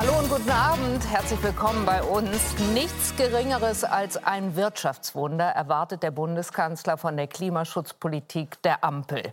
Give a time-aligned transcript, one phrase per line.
[0.00, 1.06] Hallo und guten Abend.
[1.10, 2.58] Herzlich willkommen bei uns.
[2.72, 9.30] Nichts Geringeres als ein Wirtschaftswunder erwartet der Bundeskanzler von der Klimaschutzpolitik der Ampel.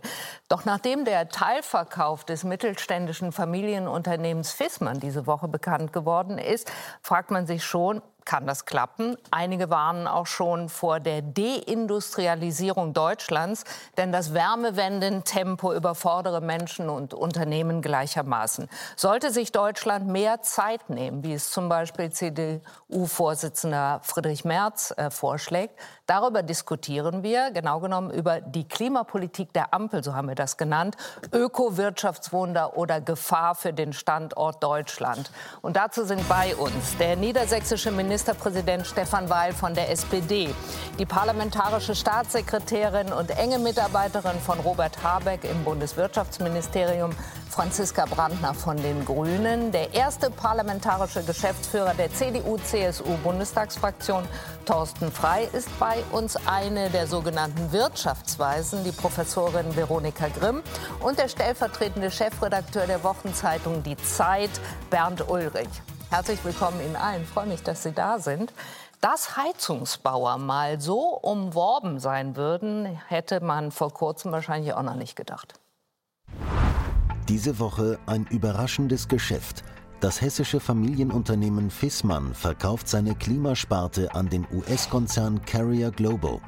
[0.50, 7.46] Doch nachdem der Teilverkauf des mittelständischen Familienunternehmens Fissmann diese Woche bekannt geworden ist, fragt man
[7.46, 9.16] sich schon, kann das klappen.
[9.30, 13.64] Einige warnen auch schon vor der Deindustrialisierung Deutschlands,
[13.96, 18.68] denn das Wärmewendentempo überfordere Menschen und Unternehmen gleichermaßen.
[18.96, 25.80] Sollte sich Deutschland mehr Zeit nehmen, wie es zum Beispiel CDU-Vorsitzender Friedrich Merz äh, vorschlägt,
[26.08, 30.96] darüber diskutieren wir, genau genommen über die Klimapolitik der Ampel, so haben wir das genannt,
[31.32, 35.30] Ökowirtschaftswunder oder Gefahr für den Standort Deutschland.
[35.62, 40.54] Und dazu sind bei uns der niedersächsische Minister Ministerpräsident Stefan Weil von der SPD,
[40.98, 47.12] die parlamentarische Staatssekretärin und enge Mitarbeiterin von Robert Habeck im Bundeswirtschaftsministerium,
[47.48, 54.24] Franziska Brandner von den Grünen, der erste parlamentarische Geschäftsführer der CDU-CSU-Bundestagsfraktion,
[54.64, 60.62] Thorsten Frei, ist bei uns eine der sogenannten Wirtschaftsweisen, die Professorin Veronika Grimm
[61.00, 64.50] und der stellvertretende Chefredakteur der Wochenzeitung Die Zeit,
[64.90, 65.68] Bernd Ulrich.
[66.10, 67.22] Herzlich willkommen Ihnen allen.
[67.22, 68.52] Ich freue mich, dass Sie da sind.
[69.00, 75.16] Dass Heizungsbauer mal so umworben sein würden, hätte man vor kurzem wahrscheinlich auch noch nicht
[75.16, 75.54] gedacht.
[77.28, 79.62] Diese Woche ein überraschendes Geschäft.
[80.00, 86.40] Das hessische Familienunternehmen Fissmann verkauft seine Klimasparte an den US-Konzern Carrier Global.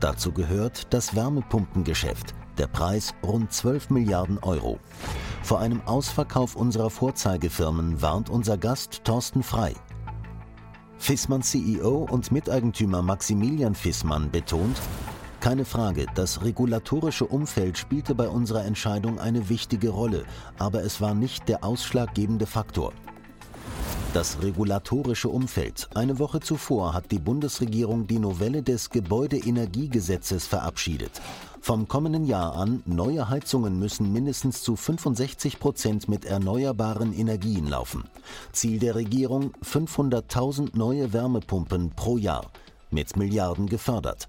[0.00, 2.34] Dazu gehört das Wärmepumpengeschäft.
[2.56, 4.78] Der Preis rund 12 Milliarden Euro.
[5.42, 9.74] Vor einem Ausverkauf unserer Vorzeigefirmen warnt unser Gast Thorsten Frei.
[10.96, 14.80] Fissmann CEO und Miteigentümer Maximilian Fissmann betont,
[15.46, 20.24] keine Frage, das regulatorische Umfeld spielte bei unserer Entscheidung eine wichtige Rolle,
[20.58, 22.92] aber es war nicht der ausschlaggebende Faktor.
[24.12, 25.88] Das regulatorische Umfeld.
[25.94, 31.12] Eine Woche zuvor hat die Bundesregierung die Novelle des Gebäudeenergiegesetzes verabschiedet.
[31.60, 38.02] Vom kommenden Jahr an, neue Heizungen müssen mindestens zu 65 Prozent mit erneuerbaren Energien laufen.
[38.50, 42.50] Ziel der Regierung 500.000 neue Wärmepumpen pro Jahr,
[42.90, 44.26] mit Milliarden gefördert.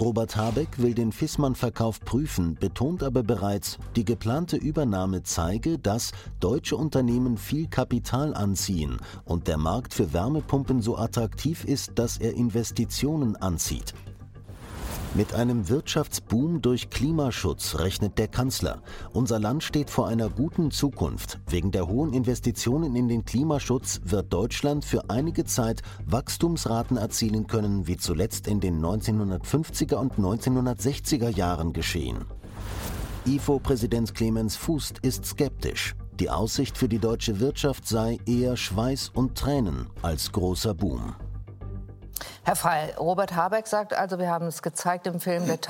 [0.00, 6.10] Robert Habeck will den Fissmann-Verkauf prüfen, betont aber bereits, die geplante Übernahme zeige, dass
[6.40, 12.34] deutsche Unternehmen viel Kapital anziehen und der Markt für Wärmepumpen so attraktiv ist, dass er
[12.34, 13.94] Investitionen anzieht.
[15.16, 18.82] Mit einem Wirtschaftsboom durch Klimaschutz rechnet der Kanzler.
[19.12, 21.38] Unser Land steht vor einer guten Zukunft.
[21.48, 27.86] Wegen der hohen Investitionen in den Klimaschutz wird Deutschland für einige Zeit Wachstumsraten erzielen können,
[27.86, 32.24] wie zuletzt in den 1950er und 1960er Jahren geschehen.
[33.24, 35.94] IFO-Präsident Clemens Fußt ist skeptisch.
[36.18, 41.14] Die Aussicht für die deutsche Wirtschaft sei eher Schweiß und Tränen als großer Boom.
[42.44, 45.60] Herr Frey, Robert Habeck sagt also, wir haben es gezeigt im Film, der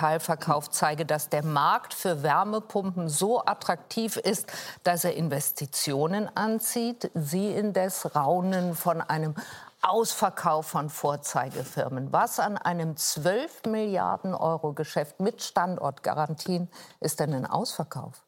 [0.70, 7.10] zeige, dass der Markt für Wärmepumpen so attraktiv ist, dass er Investitionen anzieht.
[7.14, 9.34] Sie indes raunen von einem
[9.82, 12.12] Ausverkauf von Vorzeigefirmen.
[12.12, 16.68] Was an einem 12 Milliarden Euro Geschäft mit Standortgarantien
[17.00, 18.24] ist denn ein Ausverkauf?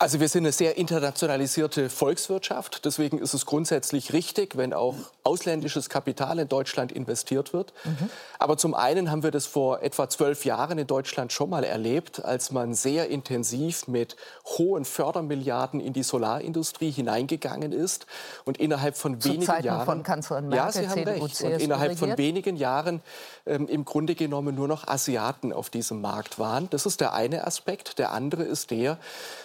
[0.00, 2.84] Also wir sind eine sehr internationalisierte Volkswirtschaft.
[2.84, 4.94] Deswegen ist es grundsätzlich richtig, wenn auch
[5.24, 7.72] ausländisches Kapital in Deutschland investiert wird.
[7.84, 8.08] Mhm.
[8.38, 12.24] Aber zum einen haben wir das vor etwa zwölf Jahren in Deutschland schon mal erlebt,
[12.24, 14.14] als man sehr intensiv mit
[14.46, 18.06] hohen Fördermilliarden in die Solarindustrie hineingegangen ist
[18.44, 21.42] und innerhalb von Zu wenigen Zeiten Jahren von Kanzlerin Merkel, ja, Sie haben CDU, recht.
[21.42, 22.10] Und innerhalb regiert.
[22.10, 23.02] von wenigen Jahren
[23.46, 26.70] ähm, im Grunde genommen nur noch Asiaten auf diesem Markt waren.
[26.70, 27.98] Das ist der eine Aspekt.
[27.98, 28.98] Der andere ist der,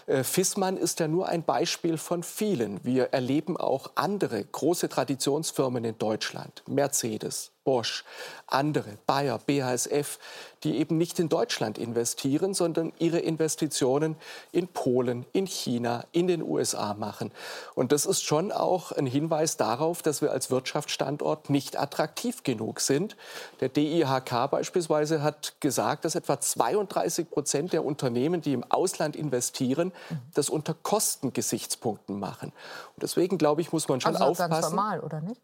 [0.06, 2.84] äh, Fissmann ist ja nur ein Beispiel von vielen.
[2.84, 8.03] Wir erleben auch andere große Traditionsfirmen in Deutschland, Mercedes, Bosch,
[8.47, 10.19] andere, Bayer, BASF,
[10.63, 14.16] die eben nicht in Deutschland investieren, sondern ihre Investitionen
[14.51, 17.31] in Polen, in China, in den USA machen.
[17.75, 22.80] Und das ist schon auch ein Hinweis darauf, dass wir als Wirtschaftsstandort nicht attraktiv genug
[22.80, 23.15] sind.
[23.60, 29.92] Der DIHK beispielsweise hat gesagt, dass etwa 32 Prozent der Unternehmen, die im Ausland investieren,
[30.33, 32.50] das unter Kostengesichtspunkten machen.
[32.95, 34.51] Und deswegen glaube ich, muss man schon Also aufpassen.
[34.51, 35.42] ganz normal, oder nicht?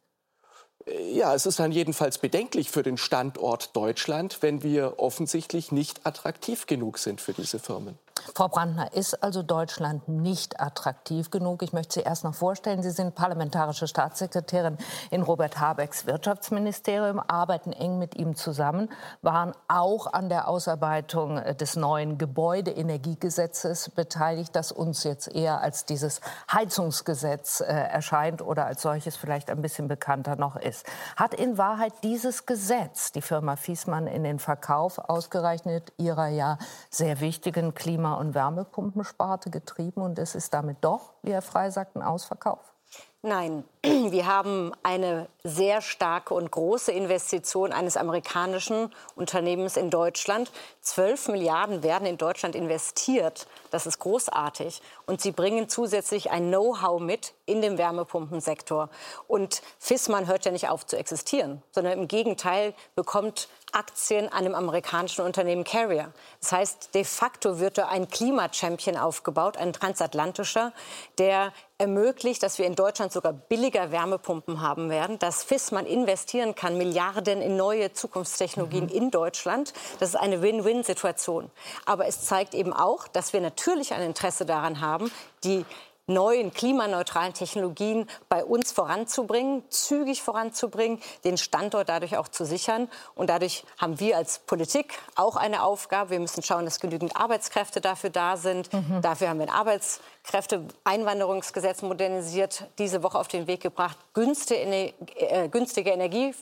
[1.12, 6.66] Ja, es ist dann jedenfalls bedenklich für den Standort Deutschland, wenn wir offensichtlich nicht attraktiv
[6.66, 7.98] genug sind für diese Firmen.
[8.36, 11.64] Frau Brandner, ist also Deutschland nicht attraktiv genug?
[11.64, 12.84] Ich möchte Sie erst noch vorstellen.
[12.84, 14.78] Sie sind parlamentarische Staatssekretärin
[15.10, 18.90] in Robert Habecks Wirtschaftsministerium, arbeiten eng mit ihm zusammen,
[19.22, 26.22] waren auch an der Ausarbeitung des neuen Gebäudeenergiegesetzes beteiligt, das uns jetzt eher als dieses
[26.52, 30.86] Heizungsgesetz äh, erscheint oder als solches vielleicht ein bisschen bekannter noch ist.
[31.16, 36.58] Hat in Wahrheit dieses Gesetz die Firma Fiesmann in den Verkauf ausgerechnet ihrer ja
[36.90, 41.70] sehr wichtigen Klima- Klima- und Wärmepumpensparte getrieben und es ist damit doch, wie Herr Frey
[41.70, 42.74] sagt, ein Ausverkauf?
[43.22, 50.50] Nein, wir haben eine sehr starke und große Investition eines amerikanischen Unternehmens in Deutschland.
[50.80, 53.48] Zwölf Milliarden werden in Deutschland investiert.
[53.72, 54.82] Das ist großartig.
[55.06, 58.90] Und sie bringen zusätzlich ein Know-how mit in dem Wärmepumpensektor.
[59.28, 64.56] Und Fissmann hört ja nicht auf zu existieren, sondern im Gegenteil bekommt Aktien an dem
[64.56, 66.12] amerikanischen Unternehmen Carrier.
[66.40, 70.74] Das heißt, de facto wird da ein Klimachampion aufgebaut, ein transatlantischer,
[71.18, 76.78] der ermöglicht, dass wir in Deutschland sogar billiger Wärmepumpen haben werden, dass Fissmann investieren kann,
[76.78, 78.92] Milliarden in neue Zukunftstechnologien mhm.
[78.92, 79.74] in Deutschland.
[80.00, 81.50] Das ist eine Win-Win-Situation.
[81.86, 85.12] Aber es zeigt eben auch, dass wir natürlich ein Interesse daran haben,
[85.44, 85.66] die
[86.10, 92.90] neuen klimaneutralen Technologien bei uns voranzubringen, zügig voranzubringen, den Standort dadurch auch zu sichern.
[93.16, 96.10] Und dadurch haben wir als Politik auch eine Aufgabe.
[96.10, 98.74] Wir müssen schauen, dass genügend Arbeitskräfte dafür da sind.
[98.74, 99.02] Mhm.
[99.02, 105.92] Dafür haben wir ein Arbeitskräfteeinwanderungsgesetz modernisiert, diese Woche auf den Weg gebracht, günstige, äh, günstige
[105.92, 106.34] Energie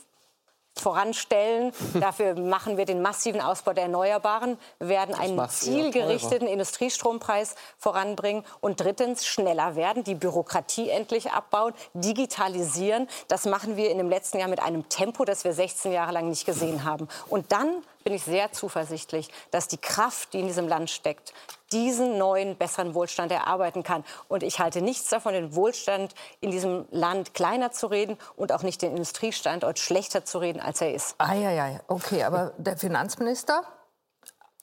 [0.80, 1.72] voranstellen.
[2.00, 9.26] Dafür machen wir den massiven Ausbau der Erneuerbaren, werden einen zielgerichteten Industriestrompreis voranbringen und drittens
[9.26, 13.08] schneller werden, die Bürokratie endlich abbauen, digitalisieren.
[13.28, 16.28] Das machen wir in dem letzten Jahr mit einem Tempo, das wir 16 Jahre lang
[16.28, 17.08] nicht gesehen haben.
[17.28, 21.34] Und dann bin ich sehr zuversichtlich, dass die Kraft, die in diesem Land steckt,
[21.72, 24.02] diesen neuen, besseren Wohlstand erarbeiten kann.
[24.28, 28.62] Und ich halte nichts davon, den Wohlstand in diesem Land kleiner zu reden und auch
[28.62, 31.16] nicht den Industriestandort schlechter zu reden, als er ist.
[31.18, 32.24] Ah, ja, ja, okay.
[32.24, 33.62] Aber der Finanzminister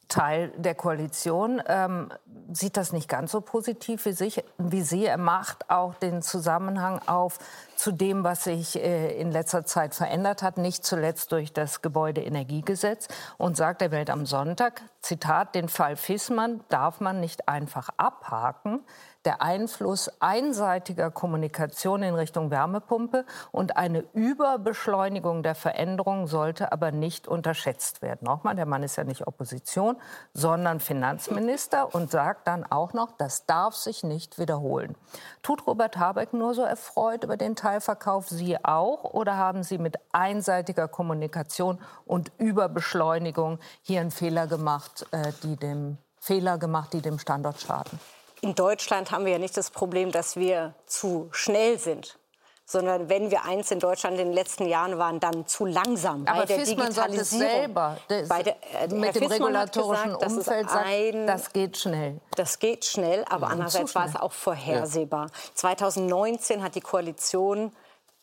[0.07, 1.61] Teil der Koalition.
[1.67, 2.09] Ähm,
[2.51, 5.05] sieht das nicht ganz so positiv wie, sich, wie Sie.
[5.05, 7.39] Er macht auch den Zusammenhang auf
[7.75, 13.07] zu dem, was sich äh, in letzter Zeit verändert hat, nicht zuletzt durch das Gebäudeenergiegesetz.
[13.37, 18.81] Und sagt der Welt am Sonntag, Zitat, den Fall Fissmann darf man nicht einfach abhaken
[19.25, 27.27] der Einfluss einseitiger Kommunikation in Richtung Wärmepumpe und eine Überbeschleunigung der Veränderung sollte aber nicht
[27.27, 28.25] unterschätzt werden.
[28.25, 29.97] Nochmal, der Mann ist ja nicht Opposition,
[30.33, 34.95] sondern Finanzminister und sagt dann auch noch, das darf sich nicht wiederholen.
[35.41, 39.03] Tut Robert Habeck nur so erfreut über den Teilverkauf, Sie auch?
[39.03, 45.97] Oder haben Sie mit einseitiger Kommunikation und Überbeschleunigung hier einen Fehler gemacht, äh, die dem
[46.19, 47.99] Fehler gemacht, die dem Standort schaden?
[48.41, 52.17] In Deutschland haben wir ja nicht das Problem, dass wir zu schnell sind
[52.65, 56.41] sondern wenn wir eins in Deutschland in den letzten Jahren waren, dann zu langsam Aber
[56.41, 57.47] bei der Fissmann Digitalisierung.
[57.47, 57.97] selber,
[58.27, 62.19] bei der, äh, mit Herr dem Fissmann regulatorischen gesagt, Umfeld sagt, ein, das geht schnell.
[62.35, 65.27] Das geht schnell, aber ja, andererseits war es auch vorhersehbar.
[65.27, 65.31] Ja.
[65.53, 67.71] 2019 hat die Koalition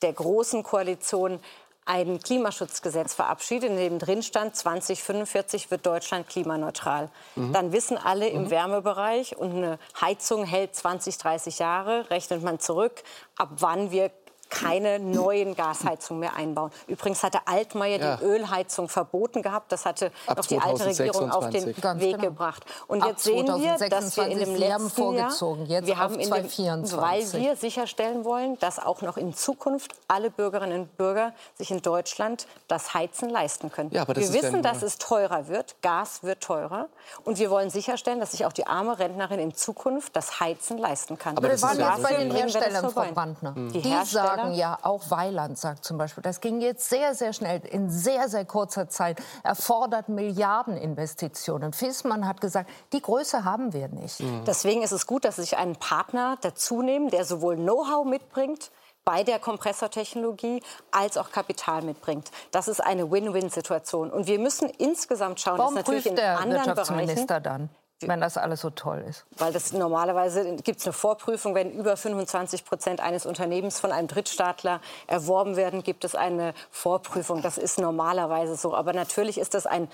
[0.02, 1.38] der großen Koalition
[1.84, 7.10] ein Klimaschutzgesetz verabschiedet, in dem drin stand, 2045 wird Deutschland klimaneutral.
[7.34, 7.52] Mhm.
[7.52, 8.50] Dann wissen alle im mhm.
[8.50, 13.02] Wärmebereich und eine Heizung hält 20, 30 Jahre, rechnet man zurück,
[13.36, 14.10] ab wann wir
[14.52, 16.70] keine neuen Gasheizungen mehr einbauen.
[16.86, 18.16] Übrigens hatte Altmaier ja.
[18.16, 19.72] die Ölheizung verboten gehabt.
[19.72, 22.28] Das hatte Ab noch die alte Regierung auf den Ganz Weg genau.
[22.28, 22.64] gebracht.
[22.86, 25.32] Und jetzt sehen wir, dass wir in dem letzten Jahr,
[25.66, 30.30] jetzt wir haben in dem, weil wir sicherstellen wollen, dass auch noch in Zukunft alle
[30.30, 33.90] Bürgerinnen und Bürger sich in Deutschland das Heizen leisten können.
[33.92, 35.76] Ja, wir wissen, dass es teurer wird.
[35.80, 36.88] Gas wird teurer.
[37.24, 41.18] Und wir wollen sicherstellen, dass sich auch die arme Rentnerin in Zukunft das Heizen leisten
[41.18, 41.36] kann.
[41.36, 43.52] Aber wir waren jetzt bei den Herstellern, Frau Brandner.
[43.56, 47.32] Die, die Hersteller sagen ja, auch Weiland sagt zum Beispiel, das ging jetzt sehr, sehr
[47.32, 51.72] schnell, in sehr, sehr kurzer Zeit, erfordert Milliardeninvestitionen.
[51.72, 54.20] Fissmann hat gesagt, die Größe haben wir nicht.
[54.20, 54.44] Mhm.
[54.46, 58.70] Deswegen ist es gut, dass Sie sich einen Partner dazu nehmen, der sowohl Know-how mitbringt,
[59.04, 62.30] bei der Kompressortechnologie als auch Kapital mitbringt.
[62.52, 64.10] Das ist eine Win-Win-Situation.
[64.10, 67.81] Und wir müssen insgesamt schauen, Warum dass natürlich in der anderen Wirtschaftsminister Bereichen, dann?
[68.08, 69.24] Wenn das alles so toll ist?
[69.38, 74.08] Weil das normalerweise gibt es eine Vorprüfung, wenn über 25 Prozent eines Unternehmens von einem
[74.08, 77.42] Drittstaatler erworben werden, gibt es eine Vorprüfung.
[77.42, 78.74] Das ist normalerweise so.
[78.74, 79.88] Aber natürlich ist das ein,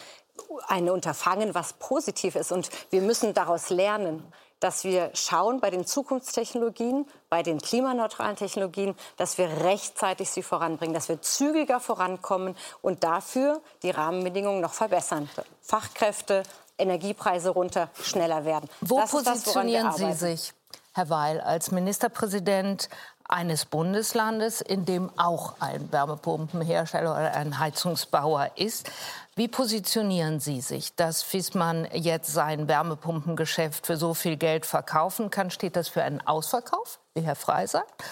[0.68, 2.52] ein Unterfangen, was positiv ist.
[2.52, 4.22] Und wir müssen daraus lernen
[4.60, 10.94] dass wir schauen bei den Zukunftstechnologien, bei den klimaneutralen Technologien, dass wir rechtzeitig sie voranbringen,
[10.94, 15.28] dass wir zügiger vorankommen und dafür die Rahmenbedingungen noch verbessern.
[15.60, 16.42] Fachkräfte,
[16.78, 18.68] Energiepreise runter schneller werden.
[18.80, 20.52] Wo das positionieren das, Sie sich,
[20.94, 22.88] Herr Weil, als Ministerpräsident
[23.28, 28.90] eines Bundeslandes, in dem auch ein Wärmepumpenhersteller oder ein Heizungsbauer ist.
[29.36, 35.50] Wie positionieren Sie sich, dass Fissmann jetzt sein Wärmepumpengeschäft für so viel Geld verkaufen kann?
[35.50, 38.02] Steht das für einen Ausverkauf, wie Herr Frey sagt?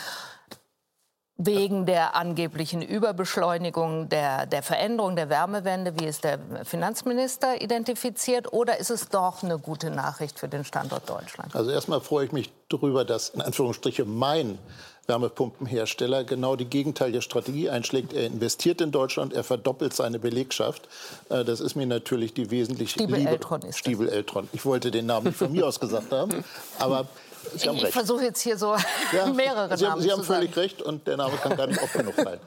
[1.38, 8.78] Wegen der angeblichen Überbeschleunigung der, der Veränderung der Wärmewende, wie es der Finanzminister identifiziert, oder
[8.78, 11.55] ist es doch eine gute Nachricht für den Standort Deutschland?
[11.55, 14.59] Also erstmal freue ich mich darüber, dass in Anführungsstrichen mein
[15.07, 18.12] Wärmepumpenhersteller genau die gegenteilige Strategie einschlägt.
[18.12, 20.88] Er investiert in Deutschland, er verdoppelt seine Belegschaft.
[21.28, 23.31] Äh, das ist mir natürlich die wesentlich Stiebel Liebe.
[23.31, 24.49] Eltron ist Stiebel Eltron.
[24.52, 26.45] Ich wollte den Namen nicht von mir aus gesagt haben,
[26.78, 27.07] aber
[27.55, 28.76] Sie haben ich versuche jetzt hier so
[29.12, 30.61] ja, mehrere Sie Namen Sie haben völlig sagen.
[30.61, 32.41] recht und der Name kann gar nicht oft genug sein.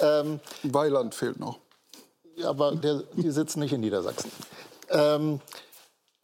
[0.00, 1.58] Ähm, Weiland fehlt noch.
[2.36, 4.30] Ja, aber der, die sitzen nicht in Niedersachsen.
[4.90, 5.40] Ähm,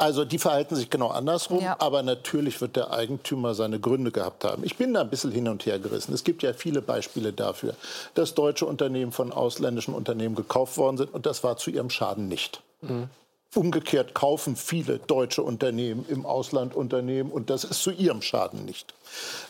[0.00, 1.76] also die verhalten sich genau andersrum, ja.
[1.78, 4.64] aber natürlich wird der Eigentümer seine Gründe gehabt haben.
[4.64, 6.14] Ich bin da ein bisschen hin und her gerissen.
[6.14, 7.74] Es gibt ja viele Beispiele dafür,
[8.14, 12.28] dass deutsche Unternehmen von ausländischen Unternehmen gekauft worden sind und das war zu ihrem Schaden
[12.28, 12.62] nicht.
[12.80, 13.10] Mhm.
[13.54, 18.94] Umgekehrt kaufen viele deutsche Unternehmen im Ausland Unternehmen und das ist zu ihrem Schaden nicht.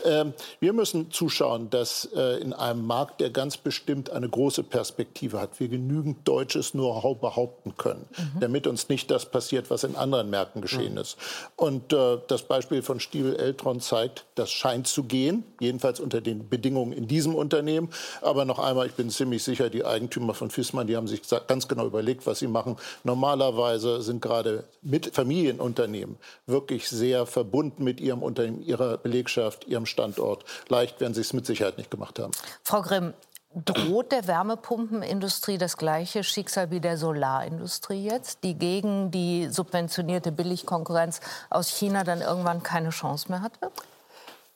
[0.04, 5.40] Ähm, wir müssen zuschauen, dass äh, in einem Markt, der ganz bestimmt eine große Perspektive
[5.40, 8.40] hat, wir genügend deutsches Know-how behaupten können, mhm.
[8.40, 10.98] damit uns nicht das passiert, was in anderen Märkten geschehen mhm.
[10.98, 11.16] ist.
[11.56, 16.48] Und äh, das Beispiel von Stiebel Eltron zeigt, das scheint zu gehen, jedenfalls unter den
[16.48, 17.90] Bedingungen in diesem Unternehmen.
[18.22, 21.68] Aber noch einmal, ich bin ziemlich sicher, die Eigentümer von Fissmann, die haben sich ganz
[21.68, 22.76] genau überlegt, was sie machen.
[23.04, 30.44] Normalerweise sind gerade mit Familienunternehmen wirklich sehr verbunden mit ihrem Unternehmen, ihrer Belegschaft, ihrem Standort.
[30.68, 32.32] Leicht werden sie es mit Sicherheit nicht gemacht haben.
[32.62, 33.14] Frau Grimm,
[33.52, 41.20] Droht der Wärmepumpenindustrie das gleiche Schicksal wie der Solarindustrie jetzt, die gegen die subventionierte Billigkonkurrenz
[41.50, 43.72] aus China dann irgendwann keine Chance mehr hatte?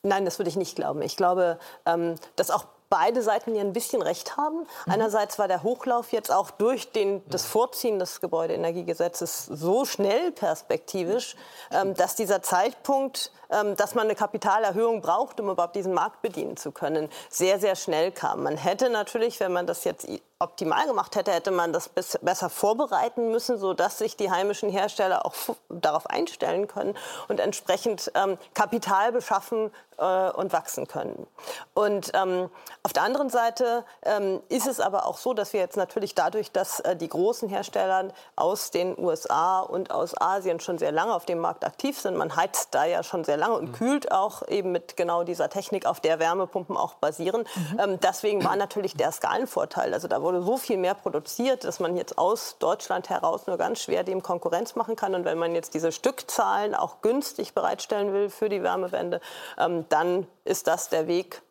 [0.04, 1.02] Nein, das würde ich nicht glauben.
[1.02, 4.60] Ich glaube, ähm, dass auch beide Seiten hier ein bisschen recht haben.
[4.60, 4.92] Mhm.
[4.92, 11.36] Einerseits war der Hochlauf jetzt auch durch den, das Vorziehen des Gebäudeenergiegesetzes so schnell perspektivisch,
[11.70, 16.56] ähm, dass dieser Zeitpunkt, ähm, dass man eine Kapitalerhöhung braucht, um überhaupt diesen Markt bedienen
[16.56, 18.42] zu können, sehr, sehr schnell kam.
[18.42, 20.06] Man hätte natürlich, wenn man das jetzt
[20.44, 25.34] optimal gemacht hätte, hätte man das besser vorbereiten müssen, sodass sich die heimischen Hersteller auch
[25.68, 26.96] darauf einstellen können
[27.28, 31.26] und entsprechend ähm, Kapital beschaffen äh, und wachsen können.
[31.74, 32.50] Und ähm,
[32.82, 36.52] auf der anderen Seite ähm, ist es aber auch so, dass wir jetzt natürlich dadurch,
[36.52, 41.24] dass äh, die großen Hersteller aus den USA und aus Asien schon sehr lange auf
[41.24, 43.72] dem Markt aktiv sind, man heizt da ja schon sehr lange und mhm.
[43.72, 47.44] kühlt auch eben mit genau dieser Technik, auf der Wärmepumpen auch basieren.
[47.54, 47.80] Mhm.
[47.80, 49.94] Ähm, deswegen war natürlich der Skalenvorteil.
[49.94, 53.80] Also da wurde so viel mehr produziert, dass man jetzt aus Deutschland heraus nur ganz
[53.80, 55.14] schwer dem Konkurrenz machen kann.
[55.14, 59.20] Und wenn man jetzt diese Stückzahlen auch günstig bereitstellen will für die Wärmewende,
[59.58, 61.42] ähm, dann ist das der Weg,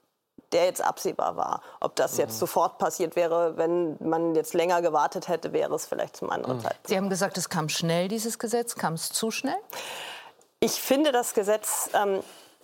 [0.52, 1.62] der jetzt absehbar war.
[1.80, 2.40] Ob das jetzt mhm.
[2.40, 6.62] sofort passiert wäre, wenn man jetzt länger gewartet hätte, wäre es vielleicht zum anderen mhm.
[6.62, 6.88] Zeitpunkt.
[6.88, 8.76] Sie haben gesagt, es kam schnell, dieses Gesetz.
[8.76, 9.58] Kam es zu schnell?
[10.60, 12.24] Ich finde das Gesetz ähm,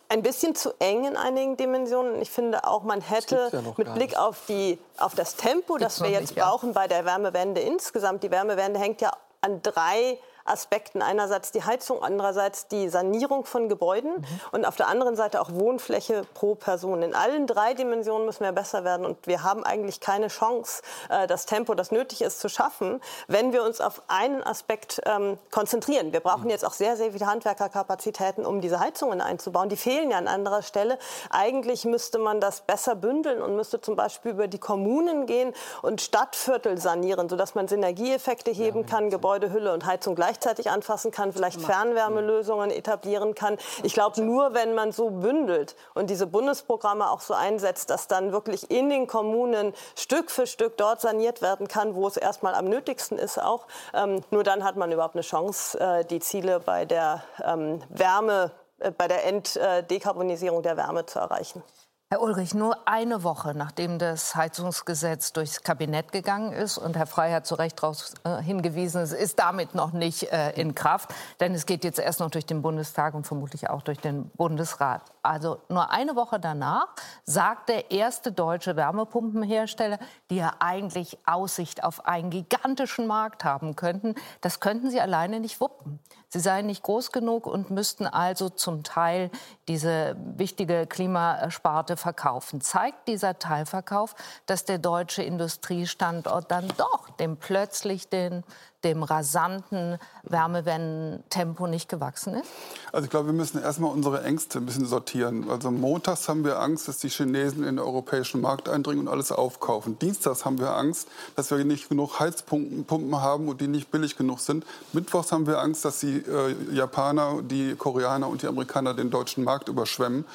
[0.09, 2.21] ein bisschen zu eng in einigen Dimensionen.
[2.21, 6.09] Ich finde auch, man hätte ja mit Blick auf, die, auf das Tempo, das wir
[6.09, 6.73] jetzt nicht, brauchen ja.
[6.73, 9.11] bei der Wärmewende insgesamt, die Wärmewende hängt ja
[9.41, 11.01] an drei Aspekten.
[11.01, 14.25] Einerseits die Heizung, andererseits die Sanierung von Gebäuden mhm.
[14.51, 17.01] und auf der anderen Seite auch Wohnfläche pro Person.
[17.03, 21.27] In allen drei Dimensionen müssen wir besser werden und wir haben eigentlich keine Chance, äh,
[21.27, 26.13] das Tempo, das nötig ist, zu schaffen, wenn wir uns auf einen Aspekt ähm, konzentrieren.
[26.13, 26.49] Wir brauchen mhm.
[26.51, 29.69] jetzt auch sehr, sehr viele Handwerkerkapazitäten, um diese Heizungen einzubauen.
[29.69, 30.97] Die fehlen ja an anderer Stelle.
[31.29, 36.01] Eigentlich müsste man das besser bündeln und müsste zum Beispiel über die Kommunen gehen und
[36.01, 41.59] Stadtviertel sanieren, sodass man Synergieeffekte heben kann, Gebäudehülle und Heizung gleichzeitig gleichzeitig anfassen kann, vielleicht
[41.59, 43.57] Fernwärmelösungen etablieren kann.
[43.81, 48.31] Ich glaube, nur wenn man so bündelt und diese Bundesprogramme auch so einsetzt, dass dann
[48.31, 52.65] wirklich in den Kommunen Stück für Stück dort saniert werden kann, wo es erstmal am
[52.65, 56.85] nötigsten ist auch, ähm, nur dann hat man überhaupt eine Chance, äh, die Ziele bei
[56.85, 61.63] der ähm, Wärme, äh, bei der Enddekarbonisierung der Wärme zu erreichen.
[62.11, 67.31] Herr Ulrich, nur eine Woche nachdem das Heizungsgesetz durchs Kabinett gegangen ist und Herr Frey
[67.31, 71.53] hat zu Recht darauf äh, hingewiesen, es ist damit noch nicht äh, in Kraft, denn
[71.53, 75.03] es geht jetzt erst noch durch den Bundestag und vermutlich auch durch den Bundesrat.
[75.21, 76.87] Also nur eine Woche danach
[77.25, 79.99] sagt der erste deutsche Wärmepumpenhersteller,
[80.29, 85.59] die ja eigentlich Aussicht auf einen gigantischen Markt haben könnten, das könnten sie alleine nicht
[85.59, 85.99] wuppen.
[86.31, 89.31] Sie seien nicht groß genug und müssten also zum Teil
[89.67, 92.61] diese wichtige Klimasparte verkaufen.
[92.61, 94.13] Zeigt dieser Teilverkauf,
[94.45, 98.43] dass der deutsche Industriestandort dann doch dem plötzlich den
[98.83, 102.49] dem rasanten Wärmewendentempo nicht gewachsen ist?
[102.93, 105.49] Also ich glaube, wir müssen erstmal unsere Ängste ein bisschen sortieren.
[105.49, 109.31] Also montags haben wir Angst, dass die Chinesen in den europäischen Markt eindringen und alles
[109.31, 109.99] aufkaufen.
[109.99, 114.39] Dienstags haben wir Angst, dass wir nicht genug Heizpumpen haben und die nicht billig genug
[114.39, 114.65] sind.
[114.93, 119.43] Mittwochs haben wir Angst, dass die äh, Japaner, die Koreaner und die Amerikaner den deutschen
[119.43, 120.25] Markt überschwemmen.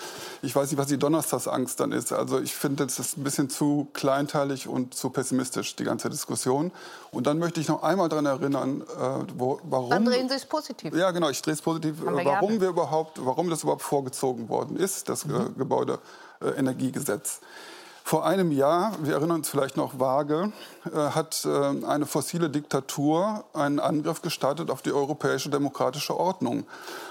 [0.43, 2.13] Ich weiß nicht, was die Donnerstagsangst dann ist.
[2.13, 6.73] Also ich finde, das ist ein bisschen zu kleinteilig und zu pessimistisch, die ganze Diskussion.
[7.11, 9.91] Und dann möchte ich noch einmal daran erinnern, äh, wo, warum...
[9.91, 10.95] Dann drehen Sie es positiv.
[10.95, 12.01] Ja, genau, ich drehe es positiv.
[12.01, 15.57] Wir warum wir überhaupt, warum das überhaupt vorgezogen worden ist, das äh, mhm.
[15.57, 17.41] Gebäudeenergiegesetz.
[18.07, 20.53] Vor einem Jahr, wir erinnern uns vielleicht noch vage,
[20.85, 26.67] äh, hat äh, eine fossile Diktatur einen Angriff gestartet auf die europäische demokratische Ordnung.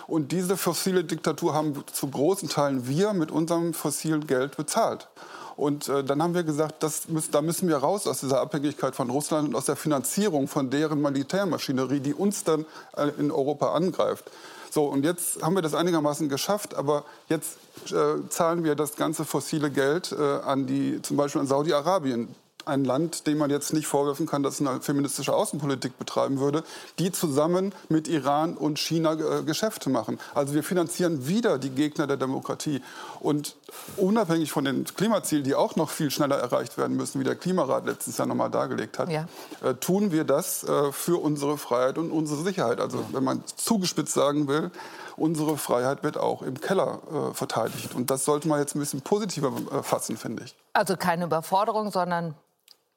[0.06, 5.10] Und diese fossile Diktatur haben zu großen Teilen wir mit unserem fossilen Geld bezahlt.
[5.55, 9.10] Und äh, dann haben wir gesagt, müssen, da müssen wir raus aus dieser Abhängigkeit von
[9.10, 12.65] Russland und aus der Finanzierung von deren Militärmaschinerie, die uns dann
[12.98, 14.31] äh, in Europa angreift.
[14.72, 17.57] So, und jetzt haben wir das einigermaßen geschafft, aber jetzt
[17.91, 22.33] äh, zahlen wir das ganze fossile Geld äh, an die, zum Beispiel an Saudi-Arabien,
[22.65, 26.63] ein Land, dem man jetzt nicht vorwerfen kann, dass es eine feministische Außenpolitik betreiben würde,
[27.00, 30.20] die zusammen mit Iran und China äh, Geschäfte machen.
[30.34, 32.82] Also wir finanzieren wieder die Gegner der Demokratie.
[33.20, 33.55] Und
[33.98, 37.86] unabhängig von den Klimazielen, die auch noch viel schneller erreicht werden müssen, wie der Klimarat
[37.86, 39.27] letztes Jahr nochmal dargelegt hat, ja.
[39.63, 42.79] äh, tun wir das äh, für unsere Freiheit und unsere Sicherheit.
[42.79, 44.72] Also wenn man zugespitzt sagen will,
[45.17, 47.96] unsere Freiheit wird auch im Keller äh, verteidigt.
[47.96, 50.55] Und das sollte man jetzt ein bisschen positiver äh, fassen, finde ich.
[50.74, 52.36] Also keine Überforderung, sondern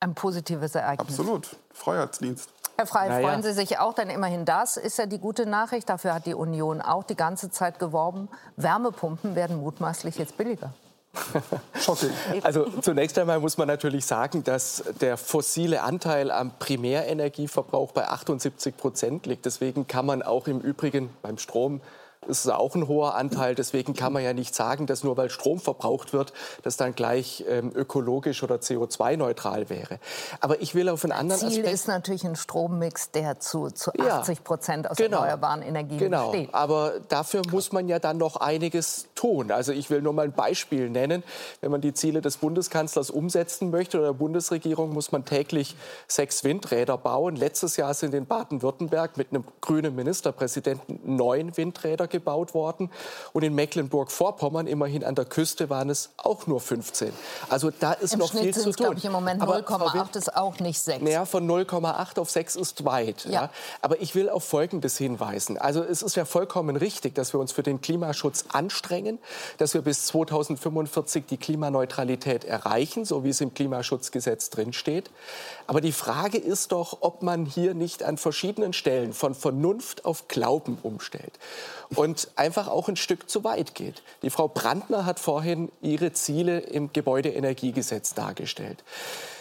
[0.00, 1.08] ein positives Ereignis.
[1.08, 1.56] Absolut.
[1.72, 2.50] Freiheitsdienst.
[2.76, 3.26] Herr Frey, naja.
[3.26, 5.88] freuen Sie sich auch, denn immerhin das ist ja die gute Nachricht.
[5.88, 8.28] Dafür hat die Union auch die ganze Zeit geworben.
[8.56, 10.72] Wärmepumpen werden mutmaßlich jetzt billiger.
[12.42, 18.76] Also zunächst einmal muss man natürlich sagen, dass der fossile Anteil am Primärenergieverbrauch bei 78
[18.76, 19.46] Prozent liegt.
[19.46, 21.80] Deswegen kann man auch im Übrigen beim Strom
[22.28, 23.54] ist auch ein hoher Anteil.
[23.54, 27.44] Deswegen kann man ja nicht sagen, dass nur weil Strom verbraucht wird, das dann gleich
[27.48, 29.98] ähm, ökologisch oder CO2-neutral wäre.
[30.40, 31.74] Aber ich will auf einen anderen Ziel Aspekt...
[31.74, 36.30] ist natürlich ein Strommix, der zu, zu 80 Prozent aus genau, erneuerbaren Energien genau.
[36.30, 36.54] besteht.
[36.54, 39.50] Aber dafür muss man ja dann noch einiges tun.
[39.50, 41.22] Also ich will nur mal ein Beispiel nennen.
[41.60, 45.76] Wenn man die Ziele des Bundeskanzlers umsetzen möchte oder der Bundesregierung, muss man täglich
[46.08, 47.36] sechs Windräder bauen.
[47.36, 52.90] Letztes Jahr sind in Baden-Württemberg mit einem grünen Ministerpräsidenten neun Windräder gebaut worden.
[53.32, 57.12] Und in Mecklenburg-Vorpommern, immerhin an der Küste, waren es auch nur 15.
[57.48, 58.96] Also da ist Im noch Schnitt viel zu tun.
[58.96, 61.02] Ich, im Moment 0,8 ist auch nicht 6.
[61.02, 63.24] Naja, von 0,8 auf 6 ist weit.
[63.26, 63.30] Ja.
[63.30, 63.50] ja.
[63.82, 65.58] Aber ich will auf Folgendes hinweisen.
[65.58, 69.18] Also es ist ja vollkommen richtig, dass wir uns für den Klimaschutz anstrengen,
[69.58, 75.10] dass wir bis 2045 die Klimaneutralität erreichen, so wie es im Klimaschutzgesetz drinsteht.
[75.66, 80.28] Aber die Frage ist doch, ob man hier nicht an verschiedenen Stellen von Vernunft auf
[80.28, 81.38] Glauben umstellt
[81.94, 82.05] und
[82.36, 84.02] einfach auch ein Stück zu weit geht.
[84.22, 88.84] Die Frau Brandner hat vorhin ihre Ziele im Gebäudeenergiegesetz dargestellt.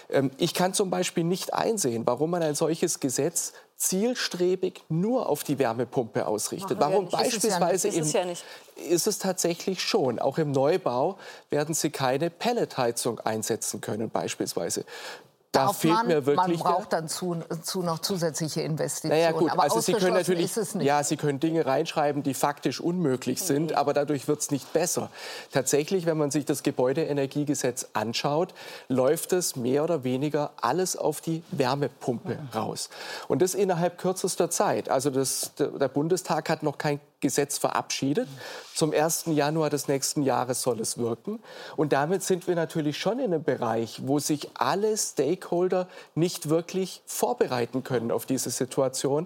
[0.10, 5.44] Ähm, ich kann zum Beispiel nicht einsehen, warum man ein solches Gesetz zielstrebig nur auf
[5.44, 6.80] die Wärmepumpe ausrichtet.
[6.80, 8.46] Warum ja beispielsweise ist es, ja ist,
[8.90, 10.20] ist es tatsächlich schon.
[10.20, 11.18] Auch im Neubau
[11.50, 14.86] werden Sie keine Pelletheizung einsetzen können beispielsweise
[15.56, 16.64] da fehlt man, mir wirklich.
[16.64, 19.18] Man braucht dann zu, zu noch zusätzliche Investitionen.
[19.18, 23.42] Naja, gut, aber also Sie können natürlich, ja, Sie können Dinge reinschreiben, die faktisch unmöglich
[23.42, 23.78] sind, mhm.
[23.78, 25.10] aber dadurch wird es nicht besser.
[25.52, 28.54] Tatsächlich, wenn man sich das Gebäudeenergiegesetz anschaut,
[28.88, 32.50] läuft es mehr oder weniger alles auf die Wärmepumpe mhm.
[32.54, 32.90] raus.
[33.28, 34.90] Und das innerhalb kürzester Zeit.
[34.90, 38.30] Also das, der Bundestag hat noch kein Gesetz verabschiedet.
[38.76, 39.26] Zum 1.
[39.28, 41.40] Januar des nächsten Jahres soll es wirken.
[41.76, 47.02] Und damit sind wir natürlich schon in einem Bereich, wo sich alle Stakeholder nicht wirklich
[47.08, 49.26] vorbereiten können auf diese Situation.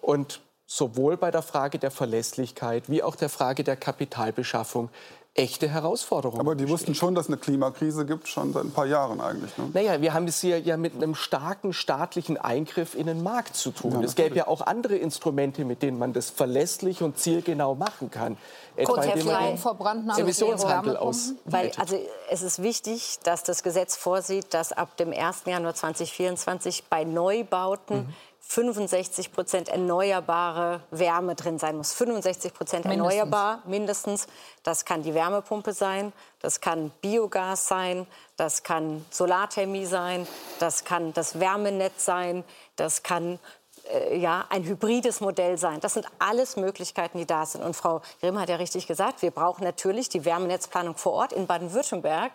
[0.00, 4.88] Und sowohl bei der Frage der Verlässlichkeit wie auch der Frage der Kapitalbeschaffung
[5.34, 6.40] echte Herausforderungen.
[6.40, 9.56] Aber die wussten schon, dass es eine Klimakrise gibt, schon seit ein paar Jahren eigentlich.
[9.58, 9.68] Ne?
[9.72, 13.72] Naja, wir haben es hier ja mit einem starken staatlichen Eingriff in den Markt zu
[13.72, 13.92] tun.
[13.94, 18.12] Ja, es gäbe ja auch andere Instrumente, mit denen man das verlässlich und zielgenau machen
[18.12, 18.36] kann.
[18.76, 21.32] Etwa indem man Emissionshandel aus.
[21.44, 21.98] Weil, also,
[22.30, 25.42] es ist wichtig, dass das Gesetz vorsieht, dass ab dem 1.
[25.46, 28.14] Januar 2024 bei Neubauten mhm
[28.46, 31.92] 65 Prozent erneuerbare Wärme drin sein muss.
[31.94, 34.26] 65 Prozent erneuerbar mindestens.
[34.62, 40.26] Das kann die Wärmepumpe sein, das kann Biogas sein, das kann Solarthermie sein,
[40.60, 42.44] das kann das Wärmenetz sein,
[42.76, 43.38] das kann
[43.92, 45.80] äh, ja, ein hybrides Modell sein.
[45.80, 47.64] Das sind alles Möglichkeiten, die da sind.
[47.64, 51.46] Und Frau Grimm hat ja richtig gesagt, wir brauchen natürlich die Wärmenetzplanung vor Ort in
[51.46, 52.32] Baden-Württemberg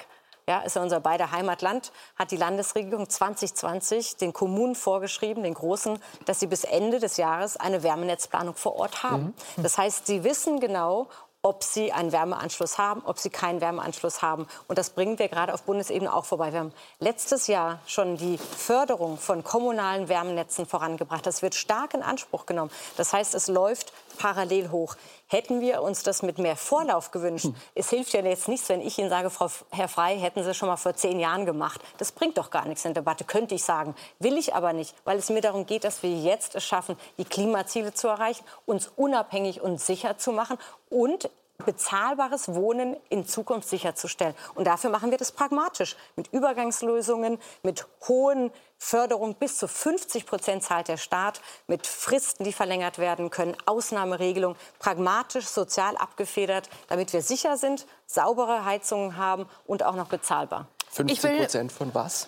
[0.49, 6.01] ja, ist ja unser beider Heimatland, hat die Landesregierung 2020 den Kommunen vorgeschrieben, den großen,
[6.25, 9.35] dass sie bis Ende des Jahres eine Wärmenetzplanung vor Ort haben.
[9.57, 9.63] Mhm.
[9.63, 11.07] Das heißt, sie wissen genau,
[11.41, 14.47] ob sie einen Wärmeanschluss haben, ob sie keinen Wärmeanschluss haben.
[14.67, 16.51] Und das bringen wir gerade auf Bundesebene auch vorbei.
[16.51, 21.25] Wir haben letztes Jahr schon die Förderung von kommunalen Wärmenetzen vorangebracht.
[21.25, 22.71] Das wird stark in Anspruch genommen.
[22.97, 24.95] Das heißt, es läuft parallel hoch.
[25.31, 27.55] Hätten wir uns das mit mehr Vorlauf gewünscht, hm.
[27.75, 30.67] es hilft ja jetzt nichts, wenn ich Ihnen sage, Frau Herr Frei, hätten Sie schon
[30.67, 31.79] mal vor zehn Jahren gemacht.
[31.99, 33.93] Das bringt doch gar nichts in der Debatte, könnte ich sagen.
[34.17, 37.25] Will ich aber nicht, weil es mir darum geht, dass wir jetzt es schaffen, die
[37.25, 40.57] Klimaziele zu erreichen, uns unabhängig und sicher zu machen
[40.89, 41.29] und
[41.65, 44.33] bezahlbares Wohnen in Zukunft sicherzustellen.
[44.55, 45.95] Und dafür machen wir das pragmatisch.
[46.15, 52.53] Mit Übergangslösungen, mit hohen Förderungen bis zu 50 Prozent zahlt der Staat, mit Fristen, die
[52.53, 59.83] verlängert werden können, Ausnahmeregelungen, pragmatisch, sozial abgefedert, damit wir sicher sind, saubere Heizungen haben und
[59.83, 60.67] auch noch bezahlbar.
[60.91, 62.27] 50 Prozent von was?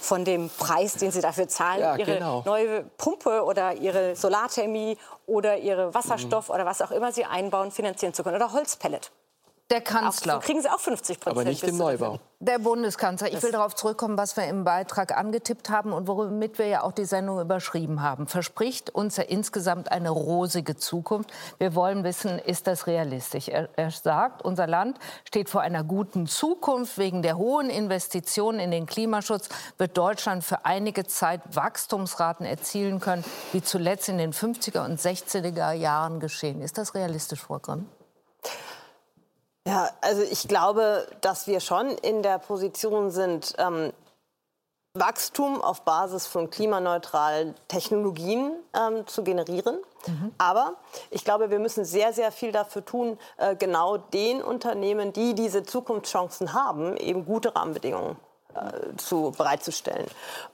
[0.00, 2.42] Von dem Preis, den Sie dafür zahlen, ja, Ihre genau.
[2.44, 4.96] neue Pumpe oder Ihre Solarthermie
[5.26, 6.54] oder Ihre Wasserstoff mhm.
[6.54, 8.36] oder was auch immer Sie einbauen, finanzieren zu können.
[8.36, 9.10] Oder Holzpellet.
[9.70, 10.34] Der Kanzler.
[10.34, 11.36] so kriegen Sie auch 50 Prozent.
[11.36, 12.18] Aber nicht im Neubau.
[12.40, 13.30] Der Bundeskanzler.
[13.30, 16.92] Ich will darauf zurückkommen, was wir im Beitrag angetippt haben und womit wir ja auch
[16.92, 18.28] die Sendung überschrieben haben.
[18.28, 21.30] Verspricht uns ja insgesamt eine rosige Zukunft.
[21.58, 23.48] Wir wollen wissen, ist das realistisch?
[23.48, 26.96] Er, er sagt, unser Land steht vor einer guten Zukunft.
[26.96, 33.24] Wegen der hohen Investitionen in den Klimaschutz wird Deutschland für einige Zeit Wachstumsraten erzielen können,
[33.52, 36.62] wie zuletzt in den 50er und 60er Jahren geschehen.
[36.62, 37.86] Ist das realistisch, Frau Grimm?
[39.68, 43.92] Ja, also ich glaube, dass wir schon in der Position sind, ähm,
[44.94, 49.76] Wachstum auf Basis von klimaneutralen Technologien ähm, zu generieren.
[50.06, 50.32] Mhm.
[50.38, 50.76] Aber
[51.10, 55.62] ich glaube, wir müssen sehr, sehr viel dafür tun, äh, genau den Unternehmen, die diese
[55.62, 58.16] Zukunftschancen haben, eben gute Rahmenbedingungen
[58.54, 60.06] äh, zu, bereitzustellen.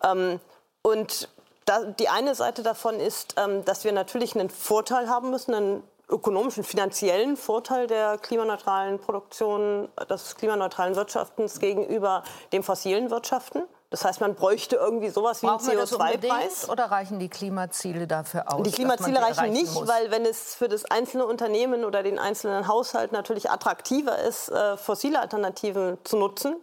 [0.02, 0.40] Ähm,
[0.82, 1.28] und
[1.66, 5.82] da, die eine Seite davon ist, ähm, dass wir natürlich einen Vorteil haben müssen, einen
[6.08, 13.62] ökonomischen, finanziellen Vorteil der klimaneutralen Produktion, des klimaneutralen Wirtschaftens gegenüber dem fossilen Wirtschaften.
[13.90, 16.68] Das heißt, man bräuchte irgendwie sowas wie einen CO2-Preis.
[16.68, 18.64] Oder reichen die Klimaziele dafür aus?
[18.64, 19.86] Die Klimaziele reichen nicht, muss?
[19.86, 24.76] weil wenn es für das einzelne Unternehmen oder den einzelnen Haushalt natürlich attraktiver ist, äh,
[24.76, 26.56] fossile Alternativen zu nutzen,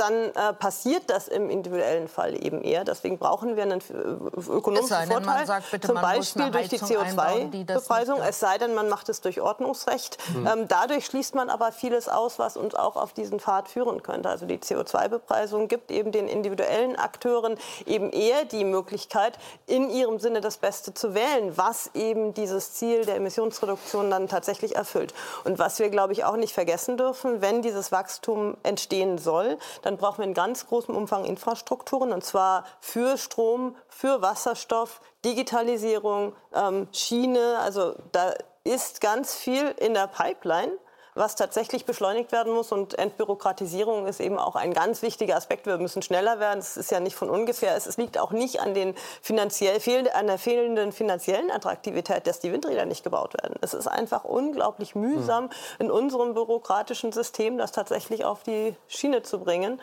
[0.00, 2.84] dann äh, passiert das im individuellen Fall eben eher.
[2.84, 8.20] Deswegen brauchen wir einen äh, ökonomischen denn, Vorteil, sagt, bitte, zum Beispiel durch die CO2-Bepreisung.
[8.20, 10.18] Es sei denn, man macht es durch Ordnungsrecht.
[10.34, 10.46] Mhm.
[10.46, 14.28] Ähm, dadurch schließt man aber vieles aus, was uns auch auf diesen Pfad führen könnte.
[14.28, 17.56] Also die CO2-Bepreisung gibt eben den individuellen Akteuren
[17.86, 23.04] eben eher die Möglichkeit, in ihrem Sinne das Beste zu wählen, was eben dieses Ziel
[23.04, 25.12] der Emissionsreduktion dann tatsächlich erfüllt.
[25.44, 29.58] Und was wir, glaube ich, auch nicht vergessen dürfen, wenn dieses Wachstum entstehen soll,
[29.88, 36.36] dann brauchen wir in ganz großem Umfang Infrastrukturen, und zwar für Strom, für Wasserstoff, Digitalisierung,
[36.54, 37.58] ähm, Schiene.
[37.60, 40.72] Also da ist ganz viel in der Pipeline
[41.18, 42.72] was tatsächlich beschleunigt werden muss.
[42.72, 45.66] Und Entbürokratisierung ist eben auch ein ganz wichtiger Aspekt.
[45.66, 46.60] Wir müssen schneller werden.
[46.60, 47.76] Das ist ja nicht von ungefähr.
[47.76, 49.78] Es, liegt auch nicht an, den finanziell,
[50.12, 53.56] an der fehlenden finanziellen Attraktivität, dass die Windräder nicht gebaut werden.
[53.60, 55.50] Es ist einfach unglaublich mühsam hm.
[55.78, 59.80] in unserem bürokratischen System, das tatsächlich auf die Schiene zu bringen.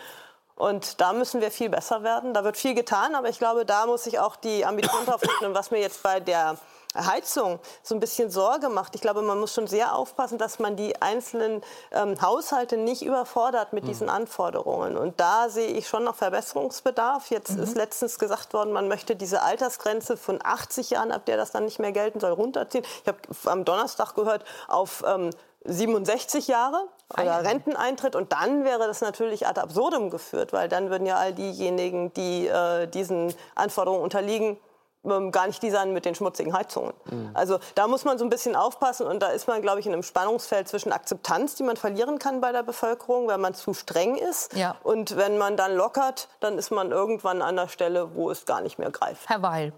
[0.55, 2.33] Und da müssen wir viel besser werden.
[2.33, 5.53] Da wird viel getan, aber ich glaube, da muss sich auch die Ambition drauf richten.
[5.53, 6.57] was mir jetzt bei der
[6.95, 8.95] Heizung so ein bisschen Sorge macht.
[8.95, 13.73] Ich glaube, man muss schon sehr aufpassen, dass man die einzelnen ähm, Haushalte nicht überfordert
[13.73, 13.87] mit mhm.
[13.87, 14.97] diesen Anforderungen.
[14.97, 17.29] Und da sehe ich schon noch Verbesserungsbedarf.
[17.29, 17.63] Jetzt mhm.
[17.63, 21.65] ist letztens gesagt worden, man möchte diese Altersgrenze von 80 Jahren, ab der das dann
[21.65, 22.85] nicht mehr gelten soll, runterziehen.
[23.01, 25.29] Ich habe am Donnerstag gehört, auf ähm,
[25.65, 28.15] 67 Jahre oder Renteneintritt.
[28.15, 32.47] Und dann wäre das natürlich ad absurdum geführt, weil dann würden ja all diejenigen, die
[32.47, 34.57] äh, diesen Anforderungen unterliegen,
[35.05, 36.93] ähm, gar nicht die sein mit den schmutzigen Heizungen.
[37.05, 37.31] Mhm.
[37.33, 39.93] Also da muss man so ein bisschen aufpassen und da ist man, glaube ich, in
[39.93, 44.15] einem Spannungsfeld zwischen Akzeptanz, die man verlieren kann bei der Bevölkerung, wenn man zu streng
[44.15, 44.75] ist ja.
[44.83, 48.61] und wenn man dann lockert, dann ist man irgendwann an der Stelle, wo es gar
[48.61, 49.29] nicht mehr greift.
[49.29, 49.73] Herr Weil,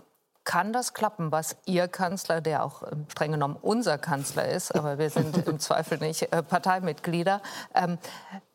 [0.47, 4.97] kann das klappen, was Ihr Kanzler, der auch ähm, streng genommen unser Kanzler ist, aber
[4.97, 7.41] wir sind im Zweifel nicht äh, Parteimitglieder,
[7.75, 7.97] ähm,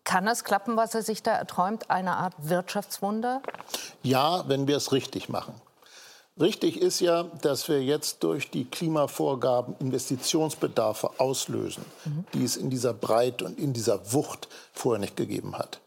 [0.03, 3.43] kann das klappen, was er sich da erträumt, eine Art Wirtschaftswunder?
[4.03, 5.55] Ja, wenn wir es richtig machen.
[6.43, 12.25] Richtig ist ja, dass wir jetzt durch die Klimavorgaben Investitionsbedarfe auslösen, mhm.
[12.35, 15.81] die es in dieser Breite und in dieser Wucht vorher nicht gegeben hat.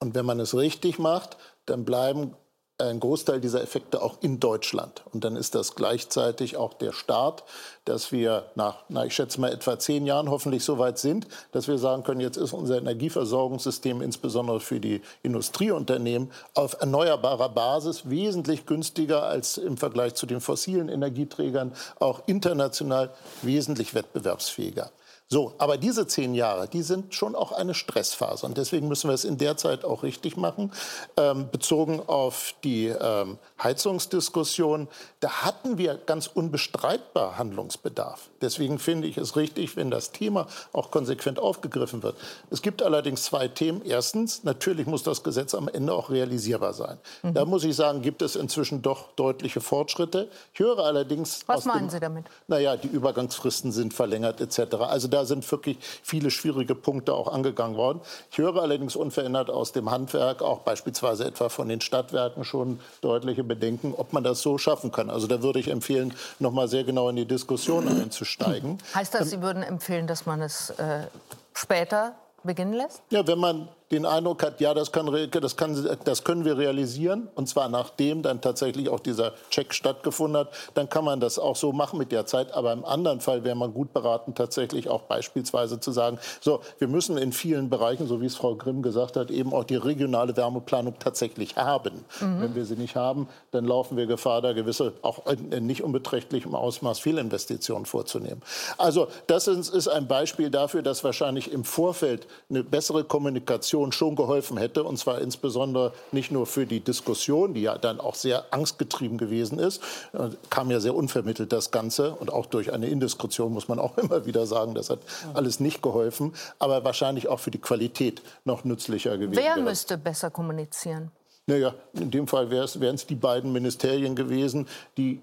[0.00, 2.34] Und wenn man es richtig macht, dann bleiben
[2.80, 5.02] ein Großteil dieser Effekte auch in Deutschland.
[5.12, 7.44] Und dann ist das gleichzeitig auch der Start,
[7.84, 11.68] dass wir nach, na, ich schätze mal, etwa zehn Jahren hoffentlich so weit sind, dass
[11.68, 18.66] wir sagen können, jetzt ist unser Energieversorgungssystem insbesondere für die Industrieunternehmen auf erneuerbarer Basis wesentlich
[18.66, 23.10] günstiger als im Vergleich zu den fossilen Energieträgern, auch international
[23.42, 24.90] wesentlich wettbewerbsfähiger.
[25.32, 28.44] So, aber diese zehn Jahre, die sind schon auch eine Stressphase.
[28.44, 30.72] Und deswegen müssen wir es in der Zeit auch richtig machen.
[31.16, 34.88] Ähm, bezogen auf die ähm, Heizungsdiskussion,
[35.20, 38.28] da hatten wir ganz unbestreitbar Handlungsbedarf.
[38.40, 42.16] Deswegen finde ich es richtig, wenn das Thema auch konsequent aufgegriffen wird.
[42.50, 43.82] Es gibt allerdings zwei Themen.
[43.84, 46.98] Erstens, natürlich muss das Gesetz am Ende auch realisierbar sein.
[47.22, 47.34] Mhm.
[47.34, 50.28] Da muss ich sagen, gibt es inzwischen doch deutliche Fortschritte.
[50.54, 51.42] Ich höre allerdings.
[51.46, 52.24] Was meinen dem, Sie damit?
[52.48, 54.74] Naja, die Übergangsfristen sind verlängert etc.
[54.80, 58.00] Also da sind wirklich viele schwierige Punkte auch angegangen worden.
[58.30, 63.44] Ich höre allerdings unverändert aus dem Handwerk, auch beispielsweise etwa von den Stadtwerken schon deutliche
[63.44, 65.10] Bedenken, ob man das so schaffen kann.
[65.10, 68.78] Also da würde ich empfehlen, noch mal sehr genau in die Diskussion einzusteigen.
[68.94, 71.06] Heißt das, Sie würden empfehlen, dass man es äh,
[71.54, 73.02] später beginnen lässt?
[73.10, 77.28] Ja, wenn man den Eindruck hat, ja, das, kann, das, kann, das können wir realisieren,
[77.34, 81.56] und zwar nachdem dann tatsächlich auch dieser Check stattgefunden hat, dann kann man das auch
[81.56, 82.52] so machen mit der Zeit.
[82.52, 86.86] Aber im anderen Fall wäre man gut beraten, tatsächlich auch beispielsweise zu sagen, so, wir
[86.86, 90.36] müssen in vielen Bereichen, so wie es Frau Grimm gesagt hat, eben auch die regionale
[90.36, 92.04] Wärmeplanung tatsächlich haben.
[92.20, 92.40] Mhm.
[92.40, 96.54] Wenn wir sie nicht haben, dann laufen wir Gefahr, da gewisse, auch in nicht unbeträchtlichem
[96.54, 98.42] Ausmaß Fehlinvestitionen vorzunehmen.
[98.78, 104.16] Also das ist ein Beispiel dafür, dass wahrscheinlich im Vorfeld eine bessere Kommunikation Diskussion schon
[104.16, 104.84] geholfen hätte.
[104.84, 109.58] Und zwar insbesondere nicht nur für die Diskussion, die ja dann auch sehr angstgetrieben gewesen
[109.58, 112.12] ist, äh, kam ja sehr unvermittelt das Ganze.
[112.12, 115.00] Und auch durch eine Indiskretion muss man auch immer wieder sagen, das hat
[115.34, 116.32] alles nicht geholfen.
[116.58, 119.42] Aber wahrscheinlich auch für die Qualität noch nützlicher gewesen.
[119.42, 121.10] Wer müsste besser kommunizieren?
[121.46, 125.20] Naja, in dem Fall wären es die beiden Ministerien gewesen, die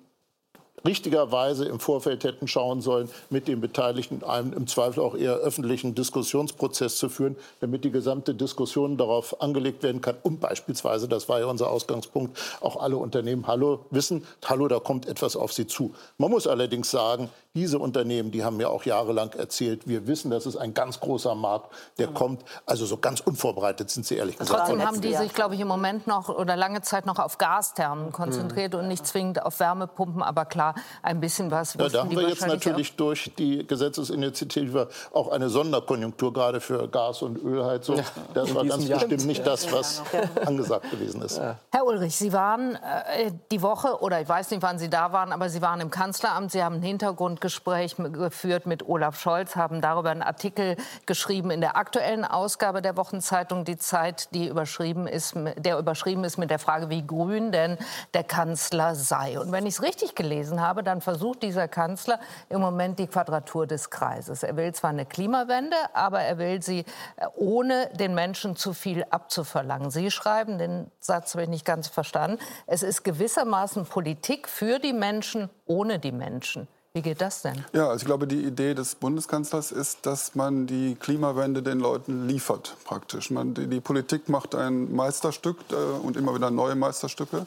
[0.88, 5.94] richtigerweise im Vorfeld hätten schauen sollen, mit den Beteiligten einen im Zweifel auch eher öffentlichen
[5.94, 11.40] Diskussionsprozess zu führen, damit die gesamte Diskussion darauf angelegt werden kann, um beispielsweise, das war
[11.40, 15.94] ja unser Ausgangspunkt, auch alle Unternehmen Hallo wissen, Hallo, da kommt etwas auf sie zu.
[16.18, 20.46] Man muss allerdings sagen, diese Unternehmen, die haben mir auch jahrelang erzählt, wir wissen, das
[20.46, 22.14] ist ein ganz großer Markt, der mhm.
[22.14, 22.46] kommt.
[22.66, 24.60] Also so ganz unvorbereitet sind sie ehrlich gesagt.
[24.60, 28.12] Trotzdem haben die sich, glaube ich, im Moment noch oder lange Zeit noch auf Gasthermen
[28.12, 28.80] konzentriert mhm.
[28.80, 30.22] und nicht zwingend auf Wärmepumpen.
[30.22, 31.74] Aber klar, ein bisschen was.
[31.74, 32.98] Ja, da haben wir jetzt natürlich auch.
[32.98, 37.98] durch die Gesetzesinitiative auch eine Sonderkonjunktur gerade für Gas- und Ölheizung.
[37.98, 38.04] Ja.
[38.34, 39.00] Das war ganz Jahr.
[39.00, 40.04] bestimmt nicht das, was
[40.46, 41.40] angesagt gewesen ist.
[41.40, 45.32] Herr Ulrich, Sie waren äh, die Woche, oder ich weiß nicht, wann Sie da waren,
[45.32, 46.52] aber Sie waren im Kanzleramt.
[46.52, 51.78] Sie haben ein Hintergrundgespräch geführt mit Olaf Scholz, haben darüber einen Artikel geschrieben in der
[51.78, 56.90] aktuellen Ausgabe der Wochenzeitung Die Zeit, die überschrieben ist, der überschrieben ist mit der Frage,
[56.90, 57.78] wie grün denn
[58.14, 59.40] der Kanzler sei.
[59.40, 63.68] Und wenn ich es richtig gelesen habe, dann versucht dieser Kanzler im Moment die Quadratur
[63.68, 64.44] des Kreises.
[64.44, 66.80] Er will zwar eine Klimawende, aber er will sie
[67.18, 69.92] äh, ohne den Menschen zu viel abzuverlangen.
[69.92, 74.94] Sie schreiben, den Satz habe ich nicht ganz verstanden, es ist gewissermaßen Politik für die
[74.94, 76.68] Menschen ohne die Menschen.
[76.98, 77.64] Wie geht das denn?
[77.74, 82.28] Ja, also ich glaube, die Idee des Bundeskanzlers ist, dass man die Klimawende den Leuten
[82.28, 83.30] liefert, praktisch.
[83.30, 87.46] Man, die, die Politik macht ein Meisterstück äh, und immer wieder neue Meisterstücke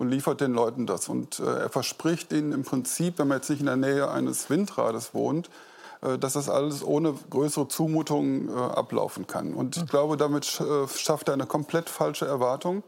[0.00, 1.10] und liefert den Leuten das.
[1.10, 4.48] Und äh, er verspricht ihnen im Prinzip, wenn man jetzt nicht in der Nähe eines
[4.48, 5.50] Windrades wohnt,
[6.00, 9.52] äh, dass das alles ohne größere Zumutungen äh, ablaufen kann.
[9.52, 12.82] Und ich glaube, damit äh, schafft er eine komplett falsche Erwartung.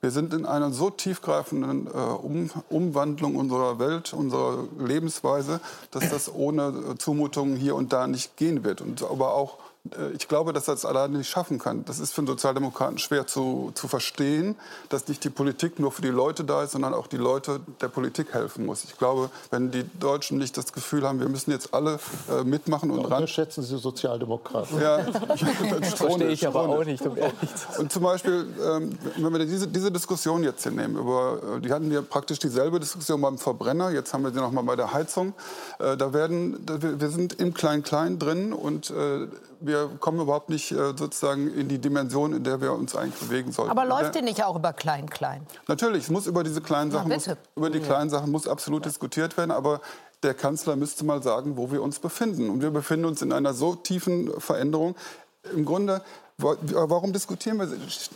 [0.00, 5.60] Wir sind in einer so tiefgreifenden äh, um Umwandlung unserer Welt, unserer Lebensweise,
[5.92, 8.80] dass das ohne Zumutungen hier und da nicht gehen wird.
[8.80, 9.65] Und aber auch äh,
[10.14, 11.84] ich glaube, dass er das alleine nicht schaffen kann.
[11.84, 14.56] Das ist für einen Sozialdemokraten schwer zu, zu verstehen,
[14.88, 17.88] dass nicht die Politik nur für die Leute da ist, sondern auch die Leute der
[17.88, 18.84] Politik helfen muss.
[18.84, 21.98] Ich glaube, wenn die Deutschen nicht das Gefühl haben, wir müssen jetzt alle
[22.30, 23.26] äh, mitmachen und ran.
[23.26, 24.80] schätzen Sie Sozialdemokraten.
[24.80, 24.98] Ja,
[25.80, 27.04] das verstehe ich aber auch nicht.
[27.06, 27.16] Um
[27.78, 31.72] und zum Beispiel, ähm, wenn wir diese, diese Diskussion jetzt hier nehmen, über, äh, die
[31.72, 34.92] hatten ja praktisch dieselbe Diskussion beim Verbrenner, jetzt haben wir sie noch mal bei der
[34.92, 35.34] Heizung.
[35.78, 39.26] Äh, da werden, wir sind im Klein-Klein drin und äh,
[39.60, 43.52] wir kommen überhaupt nicht äh, sozusagen in die Dimension, in der wir uns eigentlich bewegen
[43.52, 43.70] sollten.
[43.70, 45.46] Aber läuft die nicht auch über Klein-Klein?
[45.68, 48.90] Natürlich, es muss über diese kleinen Sachen, muss, über die kleinen Sachen muss absolut ja.
[48.90, 49.50] diskutiert werden.
[49.50, 49.80] Aber
[50.22, 52.50] der Kanzler müsste mal sagen, wo wir uns befinden.
[52.50, 54.96] Und wir befinden uns in einer so tiefen Veränderung.
[55.54, 56.02] Im Grunde
[56.38, 57.66] Warum diskutieren wir?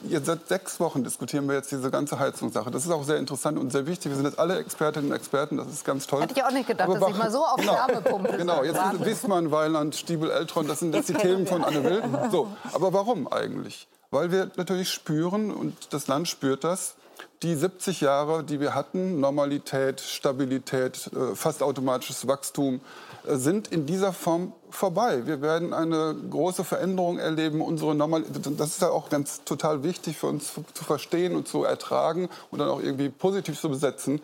[0.06, 2.70] Jetzt seit sechs Wochen diskutieren wir jetzt diese ganze Heizungssache.
[2.70, 4.10] Das ist auch sehr interessant und sehr wichtig.
[4.10, 5.56] Wir sind jetzt alle Expertinnen und Experten.
[5.56, 6.20] Das ist ganz toll.
[6.20, 8.78] Hätte ich auch nicht gedacht, Aber dass ich mal so auf genau, Wärmepumpe Genau, jetzt
[8.78, 10.68] sind Wissmann, Weiland, Stiebel, Eltron.
[10.68, 12.02] Das sind jetzt die Themen von Anne Will.
[12.30, 13.88] So, aber warum eigentlich?
[14.10, 16.96] Weil wir natürlich spüren und das Land spürt das,
[17.42, 22.80] die 70 Jahre, die wir hatten, Normalität, Stabilität, äh, fast automatisches Wachstum,
[23.26, 25.26] äh, sind in dieser Form vorbei.
[25.26, 27.60] Wir werden eine große Veränderung erleben.
[27.60, 31.64] Unsere Normal das ist ja auch ganz total wichtig für uns zu verstehen und zu
[31.64, 34.20] ertragen und dann auch irgendwie positiv zu besetzen.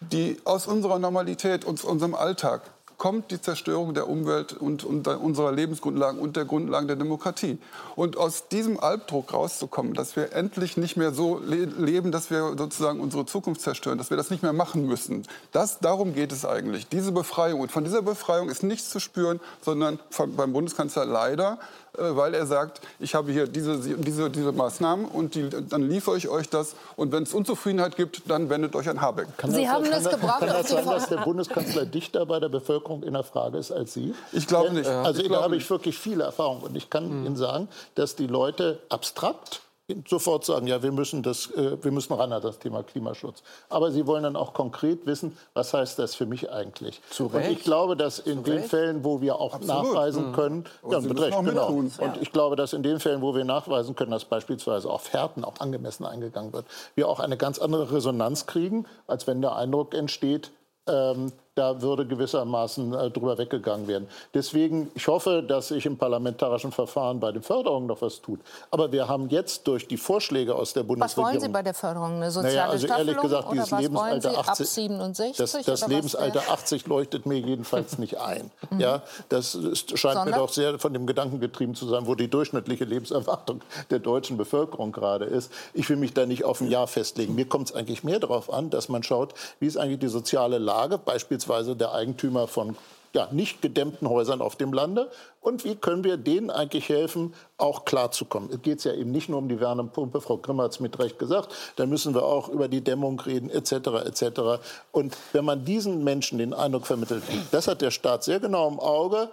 [0.00, 2.62] Die aus unserer Normalität, aus unserem Alltag
[2.98, 7.58] kommt die Zerstörung der Umwelt und, und unserer Lebensgrundlagen und der Grundlagen der Demokratie.
[7.94, 12.54] Und aus diesem Albdruck rauszukommen, dass wir endlich nicht mehr so le leben, dass wir
[12.56, 16.44] sozusagen unsere Zukunft zerstören, dass wir das nicht mehr machen müssen, das, darum geht es
[16.44, 16.88] eigentlich.
[16.88, 17.60] Diese Befreiung.
[17.60, 21.58] Und von dieser Befreiung ist nichts zu spüren, sondern von, beim Bundeskanzler leider
[21.98, 26.28] weil er sagt, ich habe hier diese, diese, diese Maßnahmen und die, dann liefere ich
[26.28, 26.74] euch das.
[26.96, 29.28] Und wenn es Unzufriedenheit gibt, dann wendet euch an Habeck.
[29.36, 30.40] Kann Sie das, haben das, gebracht.
[30.40, 33.94] Kann das sein, dass der Bundeskanzler dichter bei der Bevölkerung in der Frage ist als
[33.94, 34.14] Sie?
[34.32, 34.88] Ich glaube nicht.
[34.88, 36.62] Also da habe ich wirklich viele Erfahrungen.
[36.62, 37.26] Und ich kann mhm.
[37.26, 39.60] Ihnen sagen, dass die Leute abstrakt
[40.08, 43.42] sofort sagen, ja, wir müssen, das, äh, wir müssen ran an das Thema Klimaschutz.
[43.68, 47.00] Aber sie wollen dann auch konkret wissen, was heißt das für mich eigentlich?
[47.10, 47.48] Zu Recht.
[47.48, 48.66] Und ich glaube, dass in den.
[48.66, 49.84] Fällen, wo wir auch Absolut.
[49.84, 50.32] nachweisen mhm.
[50.32, 50.92] können, mhm.
[50.92, 51.68] ja, mit Recht, genau.
[51.68, 55.44] Und ich glaube, dass in den Fällen, wo wir nachweisen können, dass beispielsweise auf Fährten
[55.44, 59.94] auch angemessen eingegangen wird, wir auch eine ganz andere Resonanz kriegen, als wenn der Eindruck
[59.94, 60.50] entsteht,
[60.88, 64.06] ähm, da würde gewissermaßen äh, drüber weggegangen werden.
[64.34, 68.40] Deswegen, ich hoffe, dass sich im parlamentarischen Verfahren bei den Förderungen noch was tut.
[68.70, 71.24] Aber wir haben jetzt durch die Vorschläge aus der Bundesregierung...
[71.24, 72.16] Was wollen Sie bei der Förderung?
[72.16, 74.68] Eine soziale naja, also ehrlich gesagt, dieses Lebensalter 80...
[74.68, 78.50] 67, das, das Lebensalter 80 leuchtet mir jedenfalls nicht ein.
[78.68, 78.80] Mhm.
[78.80, 80.30] ja, das scheint Sondern?
[80.30, 84.36] mir doch sehr von dem Gedanken getrieben zu sein, wo die durchschnittliche Lebenserwartung der deutschen
[84.36, 85.52] Bevölkerung gerade ist.
[85.72, 87.36] Ich will mich da nicht auf ein Jahr festlegen.
[87.36, 90.58] Mir kommt es eigentlich mehr darauf an, dass man schaut, wie ist eigentlich die soziale
[90.58, 92.76] Lage, beispielsweise beispielsweise der Eigentümer von
[93.14, 95.10] ja, nicht gedämmten Häusern auf dem Lande.
[95.40, 98.50] Und wie können wir denen eigentlich helfen, auch klarzukommen?
[98.52, 101.18] Es geht ja eben nicht nur um die Wärmepumpe, Frau Grimmer hat es mit Recht
[101.18, 103.72] gesagt, da müssen wir auch über die Dämmung reden, etc.
[104.04, 104.60] etc.
[104.92, 108.80] Und wenn man diesen Menschen den Eindruck vermittelt, das hat der Staat sehr genau im
[108.80, 109.30] Auge,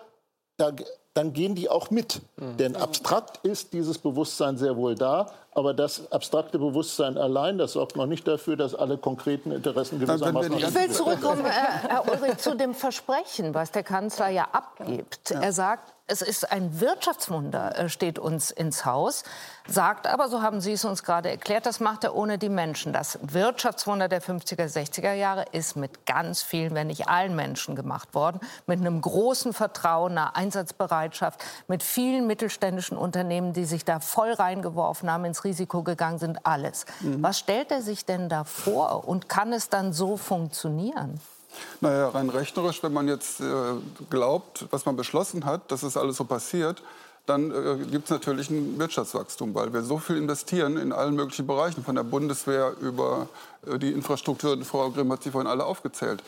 [0.55, 0.71] da,
[1.13, 2.21] dann gehen die auch mit.
[2.37, 2.57] Mhm.
[2.57, 5.29] Denn abstrakt ist dieses Bewusstsein sehr wohl da.
[5.55, 10.57] Aber das abstrakte Bewusstsein allein, das sorgt noch nicht dafür, dass alle konkreten Interessen gewissermaßen...
[10.57, 15.29] Ich will zurückkommen, Herr Ulrich, zu dem Versprechen, was der Kanzler ja abgibt.
[15.29, 15.41] Ja.
[15.41, 19.23] Er sagt, es ist ein Wirtschaftswunder, äh, steht uns ins Haus,
[19.67, 22.91] sagt aber, so haben Sie es uns gerade erklärt, das macht er ohne die Menschen.
[22.91, 28.13] Das Wirtschaftswunder der 50er, 60er Jahre ist mit ganz vielen, wenn nicht allen Menschen gemacht
[28.13, 34.33] worden, mit einem großen Vertrauen, einer Einsatzbereitschaft, mit vielen mittelständischen Unternehmen, die sich da voll
[34.33, 36.85] reingeworfen haben, ins Risiko gegangen sind, alles.
[37.01, 37.21] Mhm.
[37.21, 41.19] Was stellt er sich denn da vor und kann es dann so funktionieren?
[41.81, 43.45] Naja, rein rechnerisch, wenn man jetzt äh,
[44.09, 46.81] glaubt, was man beschlossen hat, dass es alles so passiert,
[47.25, 51.47] dann äh, gibt es natürlich ein Wirtschaftswachstum, weil wir so viel investieren in allen möglichen
[51.47, 53.27] Bereichen, von der Bundeswehr über
[53.79, 54.57] die Infrastruktur.
[54.63, 56.23] Frau Grimm hat sie vorhin alle aufgezählt.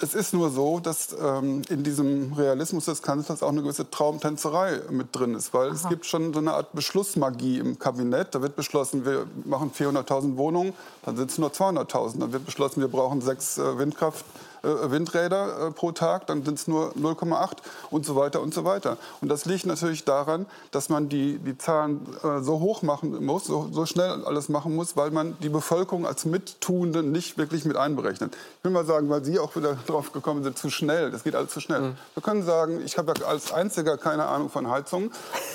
[0.00, 4.80] Es ist nur so, dass ähm, in diesem Realismus des Kanzlers auch eine gewisse Traumtänzerei
[4.90, 5.74] mit drin ist, weil Aha.
[5.74, 8.34] es gibt schon so eine Art Beschlussmagie im Kabinett.
[8.34, 12.20] Da wird beschlossen, wir machen 400.000 Wohnungen, dann sind es nur 200.000.
[12.20, 16.58] Dann wird beschlossen, wir brauchen sechs äh, Windkraft äh, Windräder äh, pro Tag, dann sind
[16.58, 17.58] es nur 0,8
[17.90, 18.96] und so weiter und so weiter.
[19.20, 23.44] Und das liegt natürlich daran, dass man die, die Zahlen äh, so hoch machen muss,
[23.44, 27.76] so, so schnell alles machen muss, weil man die Bevölkerung als Mittuende nicht wirklich mit
[27.76, 28.34] einberechnet.
[28.58, 31.34] Ich will mal sagen, weil Sie auch wieder drauf gekommen sind, zu schnell, das geht
[31.34, 31.80] alles zu schnell.
[31.80, 31.96] Mhm.
[32.14, 35.10] Wir können sagen, ich habe ja als Einziger keine Ahnung von Heizungen.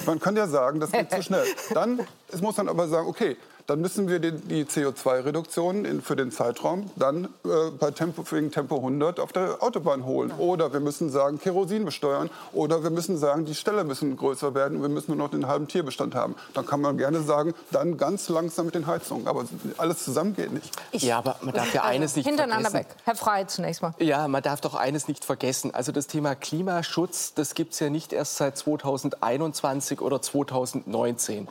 [0.06, 1.45] Man kann ja sagen, das geht zu schnell.
[1.74, 2.00] Dann
[2.41, 3.38] muss man aber sagen, okay,
[3.71, 8.75] dann müssen wir die, die CO2-Reduktion für den Zeitraum dann äh, bei Tempo, wegen Tempo
[8.75, 10.34] 100 auf der Autobahn holen.
[10.38, 12.29] Oder wir müssen sagen, Kerosin besteuern.
[12.51, 15.47] Oder wir müssen sagen, die Ställe müssen größer werden und wir müssen nur noch den
[15.47, 16.36] halben Tierbestand haben.
[16.53, 19.25] Dann kann man gerne sagen, dann ganz langsam mit den Heizungen.
[19.25, 19.45] Aber
[19.77, 20.69] alles zusammen geht nicht.
[20.91, 22.89] Ich, ja, aber man darf ja also, eines nicht hintereinander vergessen.
[22.89, 23.03] weg.
[23.05, 23.93] Herr Frey zunächst mal.
[23.99, 25.73] Ja, man darf doch eines nicht vergessen.
[25.73, 31.47] Also das Thema Klimaschutz, das gibt es ja nicht erst seit 2021 oder 2019.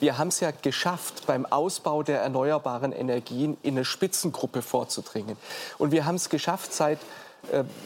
[0.00, 5.36] Wir haben es ja geschafft, beim Ausbau der erneuerbaren Energien in eine Spitzengruppe vorzudringen.
[5.78, 6.98] Und wir haben es geschafft, seit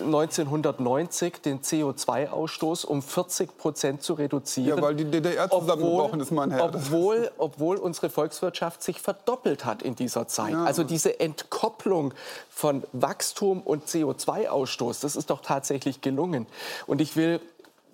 [0.01, 4.79] 1990 äh, den CO2-Ausstoß um 40 Prozent zu reduzieren.
[4.79, 6.65] Ja, weil die DDR zusammengebrochen ist, mein Herr.
[6.65, 10.53] Obwohl, obwohl unsere Volkswirtschaft sich verdoppelt hat in dieser Zeit.
[10.53, 10.65] Ja.
[10.65, 12.12] Also diese Entkopplung
[12.51, 16.47] von Wachstum und CO2-Ausstoß, das ist doch tatsächlich gelungen.
[16.87, 17.41] Und ich will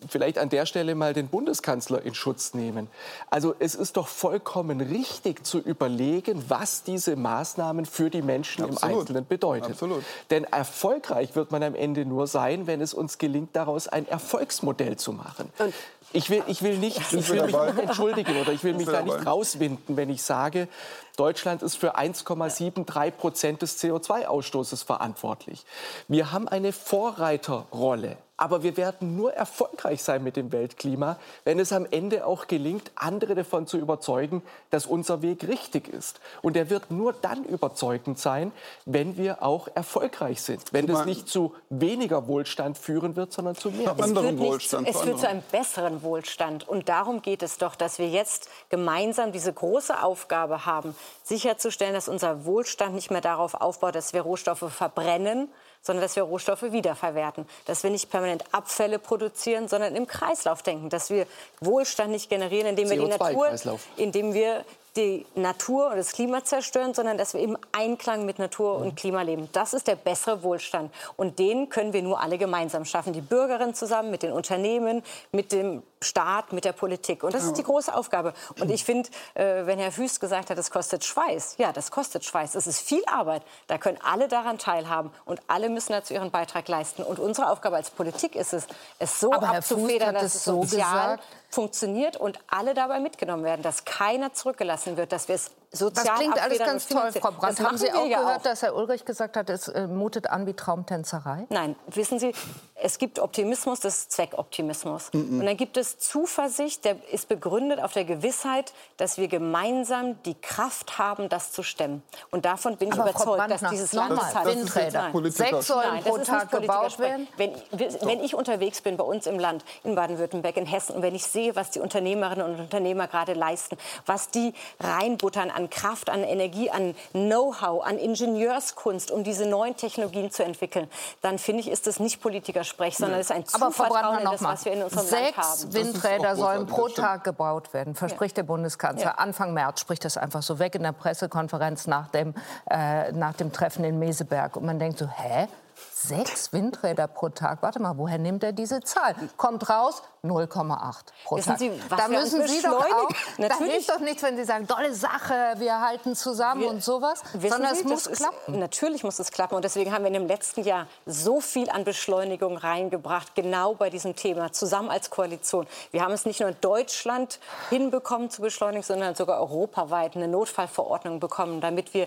[0.09, 2.89] vielleicht an der Stelle mal den Bundeskanzler in Schutz nehmen.
[3.31, 8.83] Also es ist doch vollkommen richtig zu überlegen, was diese Maßnahmen für die Menschen Absolut.
[8.83, 9.73] im Einzelnen bedeuten.
[9.73, 10.03] Absolut.
[10.31, 14.97] Denn erfolgreich wird man am Ende nur sein, wenn es uns gelingt, daraus ein Erfolgsmodell
[14.97, 15.51] zu machen.
[15.59, 15.75] Und
[16.13, 19.03] Ich will, ich will nicht, ich will mich nicht entschuldigen oder ich will mich da
[19.03, 20.69] nicht rauswinden, wenn ich sage,
[21.17, 25.65] Deutschland ist für 1,73 Prozent des CO2-Ausstoßes verantwortlich.
[26.09, 28.17] Wir haben eine Vorreiterrolle.
[28.43, 32.91] Aber wir werden nur erfolgreich sein mit dem Weltklima, wenn es am Ende auch gelingt,
[32.97, 36.19] andere davon zu überzeugen, dass unser Weg richtig ist.
[36.43, 38.51] Und er wird nur dann überzeugend sein,
[38.85, 40.73] wenn wir auch erfolgreich sind.
[40.73, 43.95] Wenn es nicht zu weniger Wohlstand führen wird, sondern zu mehr.
[43.97, 46.69] Es wird, Wohlstand, zu, es wird zu einem besseren Wohlstand.
[46.69, 52.09] Und darum geht es doch, dass wir jetzt gemeinsam diese große Aufgabe haben, sicherzustellen, dass
[52.09, 55.49] unser Wohlstand nicht mehr darauf aufbaut, dass wir Rohstoffe verbrennen,
[55.83, 60.89] sondern dass wir Rohstoffe wiederverwerten, dass wir nicht permanent Abfälle produzieren, sondern im Kreislauf denken,
[60.89, 61.27] dass wir
[61.61, 63.51] Wohlstand nicht generieren, indem wir die Natur,
[63.97, 64.65] indem wir
[64.97, 69.23] die Natur und das Klima zerstören, sondern dass wir im Einklang mit Natur und Klima
[69.23, 69.49] leben.
[69.53, 70.93] Das ist der bessere Wohlstand.
[71.17, 73.13] Und den können wir nur alle gemeinsam schaffen.
[73.13, 77.23] Die Bürgerinnen zusammen mit den Unternehmen, mit dem Staat, mit der Politik.
[77.23, 78.35] Und das ist die große Aufgabe.
[78.61, 82.25] Und ich finde, äh, wenn Herr Wüst gesagt hat, das kostet Schweiß, ja, das kostet
[82.25, 82.53] Schweiß.
[82.53, 83.43] Das ist viel Arbeit.
[83.69, 85.11] Da können alle daran teilhaben.
[85.25, 87.03] Und alle müssen dazu ihren Beitrag leisten.
[87.03, 88.67] Und unsere Aufgabe als Politik ist es,
[88.99, 93.85] es so Aber abzufedern, dass es sozial gesagt funktioniert und alle dabei mitgenommen werden, dass
[93.85, 97.61] keiner zurückgelassen wird, dass wir es sozial Das klingt alles ganz toll, Frau Brandt.
[97.61, 98.43] Haben Sie auch gehört, auch.
[98.43, 101.47] dass Herr Ulrich gesagt hat, es äh, mutet an wie Traumtänzerei?
[101.49, 102.33] Nein, wissen Sie,
[102.75, 105.11] es gibt Optimismus, das ist Zweckoptimismus.
[105.13, 105.41] Mhm.
[105.41, 110.35] Und dann gibt es Zuversicht, der ist begründet auf der Gewissheit, dass wir gemeinsam die
[110.35, 112.03] Kraft haben, das zu stemmen.
[112.31, 114.47] Und davon bin ich Aber überzeugt, dass dieses Land das hat.
[114.47, 115.11] Windräder.
[115.31, 117.29] Sechs sollen pro Tag gebaut werden.
[117.37, 121.15] Wenn, wenn ich unterwegs bin bei uns im Land, in Baden-Württemberg, in Hessen, und wenn
[121.15, 126.23] ich sehe, was die Unternehmerinnen und Unternehmer gerade leisten, was die reinbuttern an Kraft, an
[126.23, 130.89] Energie, an Know-how, an Ingenieurskunst, um diese neuen Technologien zu entwickeln,
[131.21, 134.65] dann finde ich, ist das nicht Politikersprech, sondern es ist ein Zuvertrauen in das, was
[134.65, 135.59] wir in unserem Sechs Land haben.
[135.59, 138.43] Sechs Windräder sollen pro Tag gebaut werden, verspricht ja.
[138.43, 139.07] der Bundeskanzler.
[139.07, 139.15] Ja.
[139.15, 142.35] Anfang März spricht das einfach so weg in der Pressekonferenz nach dem,
[142.71, 144.57] äh, nach dem Treffen in Meseberg.
[144.57, 145.49] Und man denkt so, hä?
[145.93, 147.63] Sechs Windräder pro Tag.
[147.63, 149.15] Warte mal, woher nimmt er diese Zahl?
[149.37, 151.59] Kommt raus, 0,8 pro Tag.
[151.59, 153.09] Sie, da müssen Sie doch auch,
[153.39, 157.23] da hilft doch nichts, wenn Sie sagen, tolle Sache, wir halten zusammen wir, und sowas,
[157.33, 158.55] sondern Sie, es muss klappen.
[158.55, 161.71] Ist, natürlich muss es klappen und deswegen haben wir in dem letzten Jahr so viel
[161.71, 165.67] an Beschleunigung reingebracht, genau bei diesem Thema, zusammen als Koalition.
[165.91, 171.21] Wir haben es nicht nur in Deutschland hinbekommen zu beschleunigen, sondern sogar europaweit eine Notfallverordnung
[171.21, 172.07] bekommen, damit wir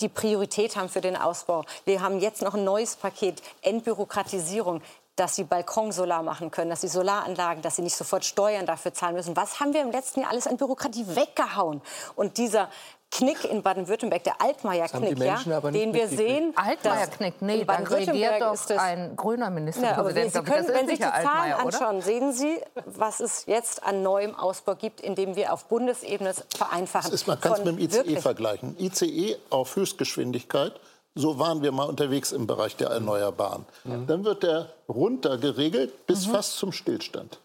[0.00, 1.64] die Priorität haben für den Ausbau.
[1.84, 4.82] Wir haben jetzt noch ein neues Paket, Entbürokratisierung
[5.16, 9.14] dass sie Balkonsolar machen können, dass sie Solaranlagen, dass sie nicht sofort Steuern dafür zahlen
[9.14, 9.36] müssen.
[9.36, 11.82] Was haben wir im letzten Jahr alles an Bürokratie weggehauen?
[12.16, 12.70] Und dieser
[13.12, 16.54] Knick in Baden-Württemberg, der Altmaier-Knick, ja, den wir sehen.
[16.56, 20.34] Altmaier-Knick, nee, da regiert doch ein grüner Ministerpräsident.
[20.34, 24.02] Ja, Sie können, wenn Sie sich die Zahlen anschauen, sehen Sie, was es jetzt an
[24.02, 27.10] neuem Ausbau gibt, indem wir auf Bundesebene vereinfachen.
[27.10, 28.76] Das ist, man kann es mit dem ICE vergleichen.
[28.78, 30.72] ICE auf Höchstgeschwindigkeit,
[31.14, 33.66] so waren wir mal unterwegs im Bereich der Erneuerbaren.
[33.84, 34.06] Mhm.
[34.06, 36.32] Dann wird der runter geregelt bis mhm.
[36.32, 37.38] fast zum Stillstand.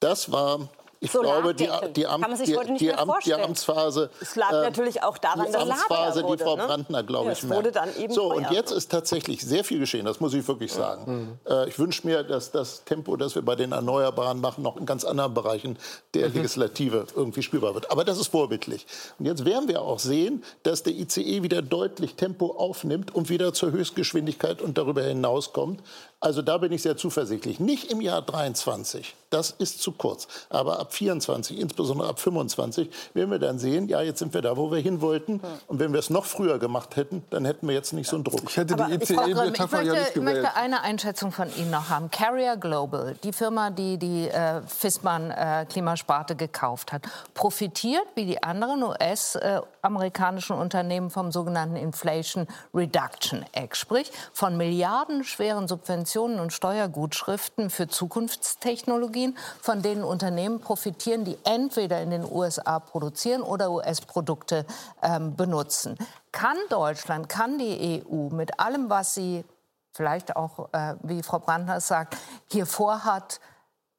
[0.00, 0.68] Das war
[1.04, 2.44] ich glaube, die, die, Amt, die,
[2.78, 4.08] die, Amt, die, Amtsphase.
[4.20, 6.64] Es lag äh, natürlich auch daran, die Amtsphase, wurde, die Frau ne?
[6.64, 10.04] Brandner, glaube ja, ich, wurde dann eben So, und jetzt ist tatsächlich sehr viel geschehen,
[10.04, 11.38] das muss ich wirklich sagen.
[11.44, 11.52] Mhm.
[11.52, 14.86] Äh, ich wünsche mir, dass das Tempo, das wir bei den Erneuerbaren machen, noch in
[14.86, 15.76] ganz anderen Bereichen
[16.14, 16.36] der mhm.
[16.36, 17.90] Legislative irgendwie spürbar wird.
[17.90, 18.86] Aber das ist vorbildlich.
[19.18, 23.52] Und jetzt werden wir auch sehen, dass der ICE wieder deutlich Tempo aufnimmt und wieder
[23.52, 25.82] zur Höchstgeschwindigkeit und darüber hinauskommt.
[26.22, 27.58] Also da bin ich sehr zuversichtlich.
[27.58, 30.28] Nicht im Jahr 23, das ist zu kurz.
[30.50, 34.56] Aber ab 24, insbesondere ab 25, werden wir dann sehen, ja, jetzt sind wir da,
[34.56, 35.40] wo wir hin wollten.
[35.66, 38.24] Und wenn wir es noch früher gemacht hätten, dann hätten wir jetzt nicht so einen
[38.24, 38.42] Druck.
[38.48, 40.36] Ich hätte die ICE-Metapher ja nicht gewählt.
[40.38, 42.08] Ich möchte eine Einschätzung von Ihnen noch haben.
[42.08, 47.02] Carrier Global, die Firma, die die äh, Fissmann-Klimasparte äh, gekauft hat,
[47.34, 55.66] profitiert wie die anderen US-amerikanischen äh, Unternehmen vom sogenannten Inflation Reduction Act, sprich von milliardenschweren
[55.66, 63.42] Subventionen und Steuergutschriften für Zukunftstechnologien, von denen Unternehmen profitieren, die entweder in den USA produzieren
[63.42, 64.66] oder US-Produkte
[65.02, 65.98] ähm, benutzen.
[66.30, 69.44] Kann Deutschland, kann die EU mit allem, was sie
[69.92, 72.16] vielleicht auch, äh, wie Frau Brandner sagt,
[72.50, 73.40] hier vorhat,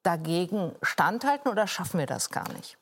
[0.01, 2.77] dagegen standhalten oder schaffen wir das gar nicht?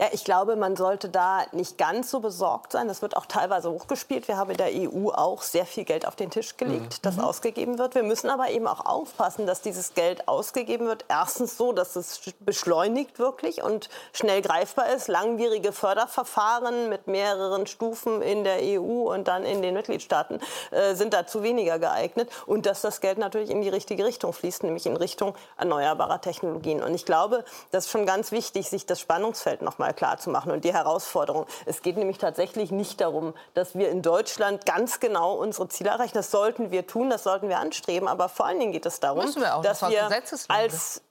[0.00, 2.88] Ja, ich glaube, man sollte da nicht ganz so besorgt sein.
[2.88, 4.28] Das wird auch teilweise hochgespielt.
[4.28, 7.02] Wir haben in der EU auch sehr viel Geld auf den Tisch gelegt, mhm.
[7.02, 7.24] das mhm.
[7.24, 7.94] ausgegeben wird.
[7.94, 11.04] Wir müssen aber eben auch aufpassen, dass dieses Geld ausgegeben wird.
[11.08, 15.08] Erstens so, dass es beschleunigt wirklich und schnell greifbar ist.
[15.08, 21.12] Langwierige Förderverfahren mit mehreren Stufen in der EU und dann in den Mitgliedstaaten äh, sind
[21.14, 22.30] dazu weniger geeignet.
[22.46, 26.82] Und dass das Geld natürlich in die richtige Richtung fließt, nämlich in Richtung erneuerbarer Technologien.
[26.82, 30.30] Und ich glaube, das ist schon ganz wichtig, sich das Spannungsfeld noch mal klar zu
[30.30, 31.46] machen und die Herausforderung.
[31.66, 36.14] Es geht nämlich tatsächlich nicht darum, dass wir in Deutschland ganz genau unsere Ziele erreichen.
[36.14, 38.08] Das sollten wir tun, das sollten wir anstreben.
[38.08, 40.08] Aber vor allen Dingen geht es darum, wir auch, dass, wir
[40.48, 41.02] als,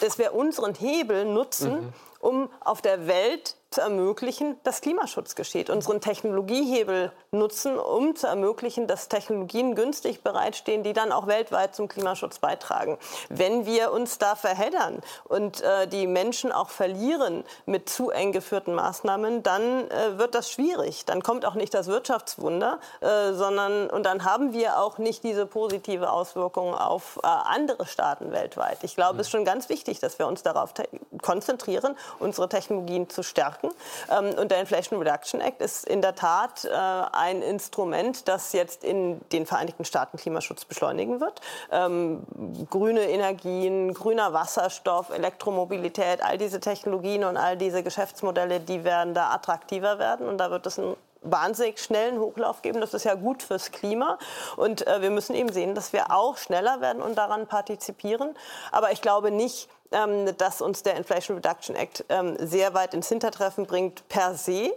[0.00, 1.92] dass wir unseren Hebel nutzen, mhm.
[2.20, 8.88] um auf der Welt zu ermöglichen, dass Klimaschutz geschieht, unseren Technologiehebel nutzen, um zu ermöglichen,
[8.88, 12.98] dass Technologien günstig bereitstehen, die dann auch weltweit zum Klimaschutz beitragen.
[13.28, 18.74] Wenn wir uns da verheddern und äh, die Menschen auch verlieren mit zu eng geführten
[18.74, 21.04] Maßnahmen, dann äh, wird das schwierig.
[21.04, 25.46] Dann kommt auch nicht das Wirtschaftswunder, äh, sondern und dann haben wir auch nicht diese
[25.46, 28.78] positive Auswirkung auf äh, andere Staaten weltweit.
[28.82, 29.20] Ich glaube, mhm.
[29.20, 30.74] es ist schon ganz wichtig, dass wir uns darauf
[31.22, 33.70] konzentrieren, unsere Technologien zu stärken stärken.
[34.10, 38.84] Ähm, und der Inflation Reduction Act ist in der Tat äh, ein Instrument, das jetzt
[38.84, 41.40] in den Vereinigten Staaten Klimaschutz beschleunigen wird.
[41.70, 42.22] Ähm,
[42.70, 49.30] grüne Energien, grüner Wasserstoff, Elektromobilität, all diese Technologien und all diese Geschäftsmodelle, die werden da
[49.30, 50.28] attraktiver werden.
[50.28, 52.80] Und da wird es einen wahnsinnig schnellen Hochlauf geben.
[52.80, 54.18] Das ist ja gut fürs Klima.
[54.56, 58.34] Und äh, wir müssen eben sehen, dass wir auch schneller werden und daran partizipieren.
[58.72, 63.08] Aber ich glaube nicht, ähm, dass uns der Inflation Reduction Act ähm, sehr weit ins
[63.08, 64.72] Hintertreffen bringt per se.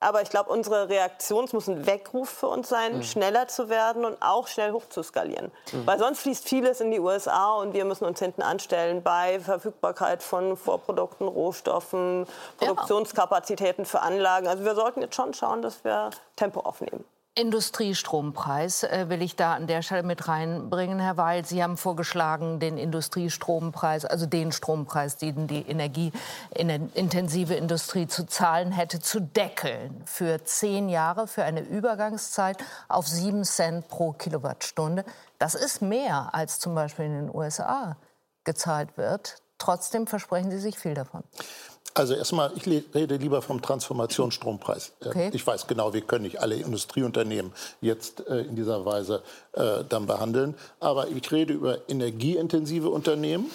[0.00, 3.02] Aber ich glaube, unsere Reaktion muss ein Weckruf für uns sein, mhm.
[3.02, 5.52] schneller zu werden und auch schnell hochzuskalieren.
[5.72, 5.86] Mhm.
[5.86, 10.22] Weil sonst fließt vieles in die USA und wir müssen uns hinten anstellen bei Verfügbarkeit
[10.22, 12.26] von Vorprodukten, Rohstoffen,
[12.56, 14.48] Produktionskapazitäten für Anlagen.
[14.48, 17.04] Also wir sollten jetzt schon schauen, dass wir Tempo aufnehmen.
[17.36, 21.44] Industriestrompreis äh, will ich da an der Stelle mit reinbringen, Herr Weil.
[21.44, 28.98] Sie haben vorgeschlagen, den Industriestrompreis, also den Strompreis, den die energieintensive Industrie zu zahlen hätte,
[28.98, 32.58] zu deckeln für zehn Jahre, für eine Übergangszeit
[32.88, 35.04] auf sieben Cent pro Kilowattstunde.
[35.38, 37.96] Das ist mehr, als zum Beispiel in den USA
[38.42, 39.36] gezahlt wird.
[39.58, 41.22] Trotzdem versprechen Sie sich viel davon.
[41.94, 44.92] Also erstmal, ich rede lieber vom Transformationsstrompreis.
[45.04, 45.30] Okay.
[45.32, 49.22] Ich weiß genau, wir können nicht alle Industrieunternehmen jetzt äh, in dieser Weise
[49.52, 50.54] äh, dann behandeln.
[50.78, 53.50] Aber ich rede über energieintensive Unternehmen,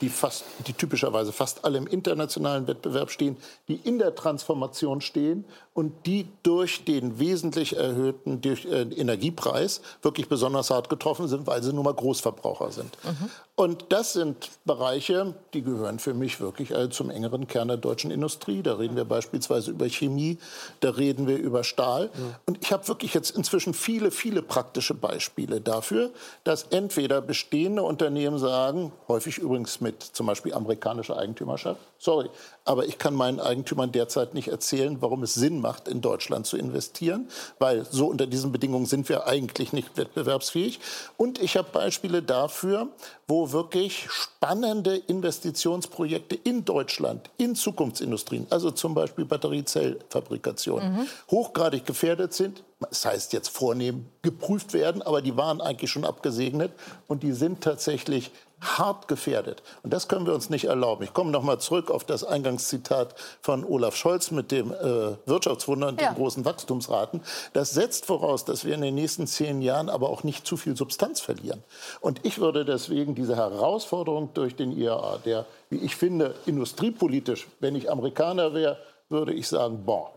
[0.00, 3.36] die, fast, die typischerweise fast alle im internationalen Wettbewerb stehen,
[3.68, 10.28] die in der Transformation stehen und die durch den wesentlich erhöhten durch, äh, Energiepreis wirklich
[10.28, 12.96] besonders hart getroffen sind, weil sie nun mal Großverbraucher sind.
[13.04, 13.30] Mhm.
[13.58, 18.10] Und das sind Bereiche, die gehören für mich wirklich äh, zum engeren Kern der deutschen
[18.10, 18.62] Industrie.
[18.62, 20.36] Da reden wir beispielsweise über Chemie,
[20.80, 22.10] da reden wir über Stahl.
[22.44, 26.10] Und ich habe wirklich jetzt inzwischen viele, viele praktische Beispiele dafür,
[26.44, 32.28] dass entweder bestehende Unternehmen sagen, häufig übrigens mit zum Beispiel amerikanischer Eigentümerschaft, sorry,
[32.66, 36.58] aber ich kann meinen Eigentümern derzeit nicht erzählen, warum es Sinn macht, in Deutschland zu
[36.58, 37.28] investieren,
[37.58, 40.80] weil so unter diesen Bedingungen sind wir eigentlich nicht wettbewerbsfähig.
[41.16, 42.88] Und ich habe Beispiele dafür,
[43.28, 51.06] wo wirklich spannende Investitionsprojekte in Deutschland, in Zukunftsindustrien, also zum Beispiel Batteriezellfabrikation, mhm.
[51.30, 52.62] hochgradig gefährdet sind.
[52.80, 56.72] Das heißt jetzt vornehm geprüft werden, aber die waren eigentlich schon abgesegnet
[57.06, 58.30] und die sind tatsächlich
[58.60, 59.62] hart gefährdet.
[59.82, 61.04] Und das können wir uns nicht erlauben.
[61.04, 65.88] Ich komme noch mal zurück auf das Eingangszitat von Olaf Scholz mit dem äh, Wirtschaftswunder
[65.88, 66.10] und ja.
[66.10, 67.20] den großen Wachstumsraten.
[67.52, 70.76] Das setzt voraus, dass wir in den nächsten zehn Jahren aber auch nicht zu viel
[70.76, 71.62] Substanz verlieren.
[72.00, 77.76] Und ich würde deswegen diese Herausforderung durch den IAA, der, wie ich finde, industriepolitisch, wenn
[77.76, 78.78] ich Amerikaner wäre,
[79.08, 80.15] würde ich sagen, boah,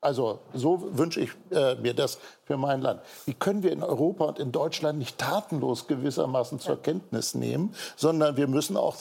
[0.00, 3.02] also so wünsche ich äh, mir das für mein Land.
[3.26, 8.36] Wie können wir in Europa und in Deutschland nicht tatenlos gewissermaßen zur Kenntnis nehmen, sondern
[8.36, 8.96] wir müssen auch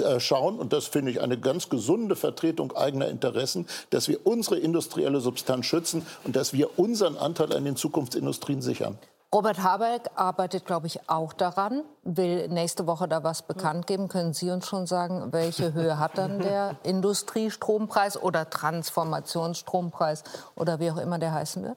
[0.00, 4.58] äh, schauen, und das finde ich eine ganz gesunde Vertretung eigener Interessen, dass wir unsere
[4.58, 8.98] industrielle Substanz schützen und dass wir unseren Anteil an den Zukunftsindustrien sichern.
[9.34, 14.08] Robert Habeck arbeitet, glaube ich, auch daran, will nächste Woche da was bekannt geben.
[14.08, 20.24] Können Sie uns schon sagen, welche Höhe hat dann der Industriestrompreis oder Transformationsstrompreis
[20.54, 21.76] oder wie auch immer der heißen wird?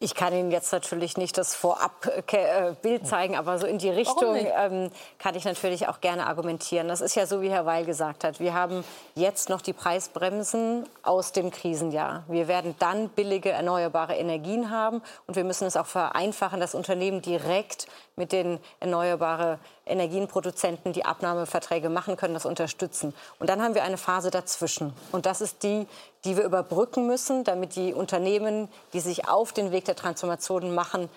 [0.00, 4.36] Ich kann Ihnen jetzt natürlich nicht das Vorab-Bild äh, zeigen, aber so in die Richtung
[4.36, 6.86] ähm, kann ich natürlich auch gerne argumentieren.
[6.86, 8.38] Das ist ja so, wie Herr Weil gesagt hat.
[8.38, 8.84] Wir haben
[9.16, 12.22] jetzt noch die Preisbremsen aus dem Krisenjahr.
[12.28, 17.20] Wir werden dann billige erneuerbare Energien haben und wir müssen es auch vereinfachen, dass Unternehmen
[17.20, 19.58] direkt mit den erneuerbaren
[19.88, 23.14] Energienproduzenten die Abnahmeverträge machen können, das unterstützen.
[23.38, 24.92] Und dann haben wir eine Phase dazwischen.
[25.12, 25.86] Und das ist die,
[26.24, 31.08] die wir überbrücken müssen, damit die Unternehmen, die sich auf den Weg der Transformation machen,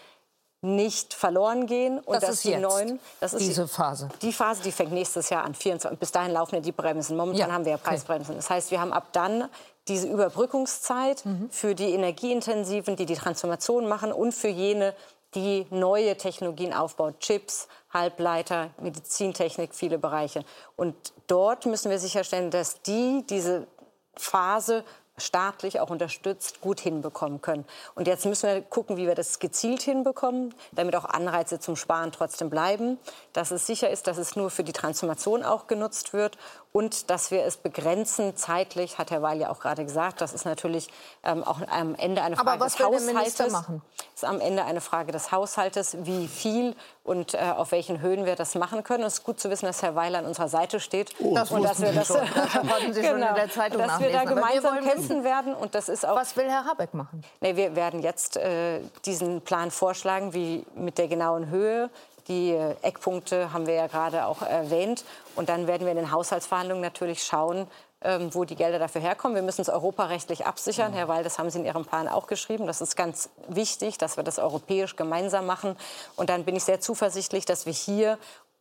[0.64, 4.62] nicht verloren gehen und das dass die jetzt, neuen das ist diese Phase die Phase
[4.62, 7.66] die fängt nächstes Jahr an 24 bis dahin laufen ja die Bremsen momentan ja, haben
[7.66, 9.50] wir ja Preisbremsen das heißt wir haben ab dann
[9.88, 11.50] diese Überbrückungszeit mhm.
[11.50, 14.94] für die energieintensiven die die Transformation machen und für jene
[15.36, 17.20] die neue Technologien aufbaut.
[17.20, 20.44] Chips Halbleiter Medizintechnik viele Bereiche.
[20.76, 20.96] Und
[21.28, 23.68] dort müssen wir sicherstellen dass die diese
[24.16, 24.84] Phase
[25.18, 27.66] staatlich auch unterstützt, gut hinbekommen können.
[27.96, 32.12] Und jetzt müssen wir gucken, wie wir das gezielt hinbekommen, damit auch Anreize zum Sparen
[32.12, 32.98] trotzdem bleiben,
[33.34, 36.38] dass es sicher ist, dass es nur für die Transformation auch genutzt wird
[36.74, 40.22] und dass wir es begrenzen zeitlich, hat Herr Weil ja auch gerade gesagt.
[40.22, 40.90] Das ist natürlich
[41.24, 43.52] ähm, auch am Ende eine Frage des Haushaltes.
[43.52, 43.82] Machen?
[44.16, 48.36] ist am Ende eine Frage des Haushaltes, wie viel und äh, auf welchen Höhen wir
[48.36, 49.04] das machen können.
[49.04, 51.64] es ist gut zu wissen, dass Herr Weil an unserer Seite steht oh, das und
[51.64, 52.22] dass wir das, das
[52.92, 56.06] Sie genau, in der Zeitung dass wir da gemeinsam wir kämpfen werden und das ist
[56.06, 56.16] auch.
[56.16, 57.24] Was will Herr Habeck machen?
[57.40, 61.90] Nee, wir werden jetzt äh, diesen Plan vorschlagen, wie mit der genauen Höhe,
[62.28, 65.04] die äh, Eckpunkte haben wir ja gerade auch erwähnt.
[65.36, 67.68] Und dann werden wir in den Haushaltsverhandlungen natürlich schauen,
[68.04, 69.36] ähm, wo die Gelder dafür herkommen.
[69.36, 70.94] Wir müssen es europarechtlich absichern.
[70.94, 72.66] Herr Weil, das haben Sie in Ihrem Plan auch geschrieben.
[72.66, 75.78] Das ist ganz wichtig, dass wir das europäisch gemeinsam machen.
[76.16, 78.18] Und dann bin ich sehr zuversichtlich, dass wir hier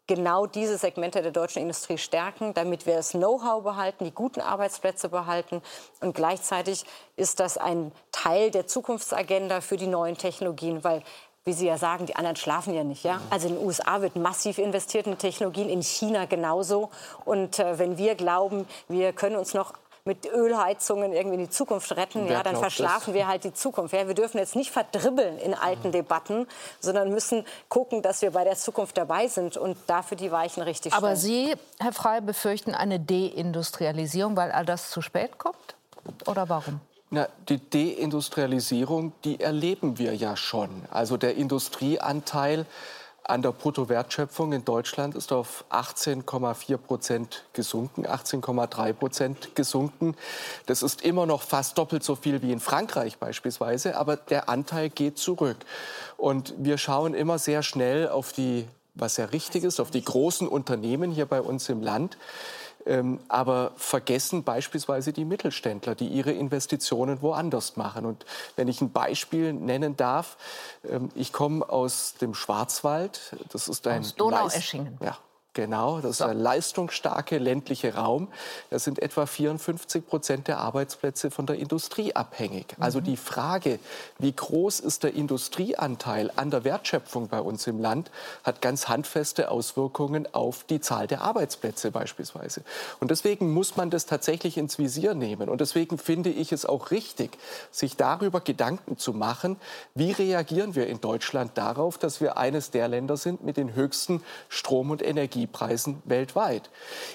[0.06, 5.08] genau diese Segmente der deutschen Industrie stärken, damit wir das Know-how behalten, die guten Arbeitsplätze
[5.08, 5.62] behalten.
[6.00, 6.84] Und gleichzeitig
[7.14, 11.04] ist das ein Teil der Zukunftsagenda für die neuen Technologien, weil
[11.50, 13.02] wie Sie ja sagen, die anderen schlafen ja nicht.
[13.02, 13.20] Ja?
[13.28, 16.90] Also in den USA wird massiv investiert in Technologien, in China genauso.
[17.24, 19.74] Und äh, wenn wir glauben, wir können uns noch
[20.04, 23.14] mit Ölheizungen irgendwie in die Zukunft retten, ja, dann verschlafen das?
[23.14, 23.92] wir halt die Zukunft.
[23.92, 25.92] Ja, wir dürfen jetzt nicht verdribbeln in alten mhm.
[25.92, 26.46] Debatten,
[26.78, 30.92] sondern müssen gucken, dass wir bei der Zukunft dabei sind und dafür die Weichen richtig
[30.92, 31.04] stellen.
[31.04, 35.74] Aber Sie, Herr Frey, befürchten eine Deindustrialisierung, weil all das zu spät kommt?
[36.26, 36.80] Oder warum?
[37.12, 40.70] Na, die Deindustrialisierung, die erleben wir ja schon.
[40.90, 42.66] Also der Industrieanteil
[43.24, 50.14] an der Bruttowertschöpfung in Deutschland ist auf 18,4 Prozent gesunken, 18,3 Prozent gesunken.
[50.66, 54.88] Das ist immer noch fast doppelt so viel wie in Frankreich beispielsweise, aber der Anteil
[54.88, 55.56] geht zurück.
[56.16, 60.46] Und wir schauen immer sehr schnell auf die, was ja richtig ist, auf die großen
[60.46, 62.18] Unternehmen hier bei uns im Land.
[62.86, 68.06] Ähm, aber vergessen beispielsweise die Mittelständler, die ihre Investitionen woanders machen.
[68.06, 68.24] Und
[68.56, 70.36] wenn ich ein Beispiel nennen darf,
[70.88, 74.98] ähm, ich komme aus dem Schwarzwald, das ist ein aus Donaueschingen.
[75.02, 75.18] Ja,
[75.52, 78.28] Genau, das ist der leistungsstarke ländliche Raum.
[78.70, 82.76] Da sind etwa 54 Prozent der Arbeitsplätze von der Industrie abhängig.
[82.78, 83.04] Also mhm.
[83.04, 83.80] die Frage,
[84.20, 88.12] wie groß ist der Industrieanteil an der Wertschöpfung bei uns im Land,
[88.44, 92.62] hat ganz handfeste Auswirkungen auf die Zahl der Arbeitsplätze beispielsweise.
[93.00, 95.48] Und deswegen muss man das tatsächlich ins Visier nehmen.
[95.48, 97.36] Und deswegen finde ich es auch richtig,
[97.72, 99.56] sich darüber Gedanken zu machen,
[99.96, 104.22] wie reagieren wir in Deutschland darauf, dass wir eines der Länder sind mit den höchsten
[104.48, 106.70] Strom- und Energie Energiepreisen weltweit.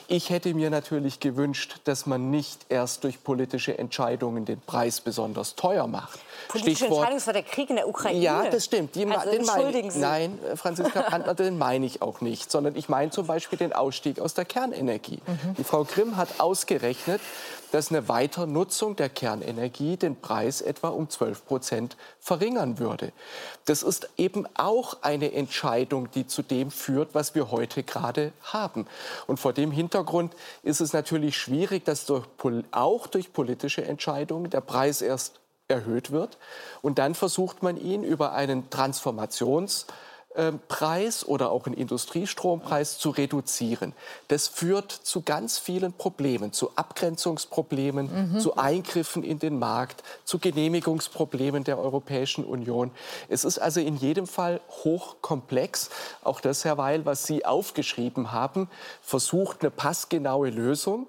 [0.07, 5.55] Ich hätte mir natürlich gewünscht, dass man nicht erst durch politische Entscheidungen den Preis besonders
[5.55, 6.19] teuer macht.
[6.47, 8.19] Politische Stichwort, Entscheidung, das war der Krieg in der Ukraine.
[8.19, 8.95] Ja, das stimmt.
[8.95, 9.99] Die, also, meine Sie.
[9.99, 12.51] Nein, Franziska Brandner, den meine ich auch nicht.
[12.51, 15.19] Sondern ich meine zum Beispiel den Ausstieg aus der Kernenergie.
[15.25, 15.55] Mhm.
[15.57, 17.21] Die Frau Grimm hat ausgerechnet,
[17.75, 23.11] dass eine Weiternutzung der Kernenergie den Preis etwa um 12 Prozent verringern würde.
[23.65, 28.87] Das ist eben auch eine Entscheidung, die zu dem führt, was wir heute gerade haben.
[29.27, 32.25] Und vor dem Hintergrund ist es natürlich schwierig, dass durch,
[32.71, 36.37] auch durch politische Entscheidungen der Preis erst erhöht wird
[36.81, 39.85] und dann versucht man ihn über einen Transformations
[40.67, 43.93] Preis oder auch einen Industriestrompreis zu reduzieren.
[44.27, 48.39] Das führt zu ganz vielen Problemen, zu Abgrenzungsproblemen, mhm.
[48.39, 52.91] zu Eingriffen in den Markt, zu Genehmigungsproblemen der Europäischen Union.
[53.29, 55.89] Es ist also in jedem Fall hochkomplex.
[56.23, 58.69] Auch das, Herr Weil, was Sie aufgeschrieben haben,
[59.01, 61.07] versucht eine passgenaue Lösung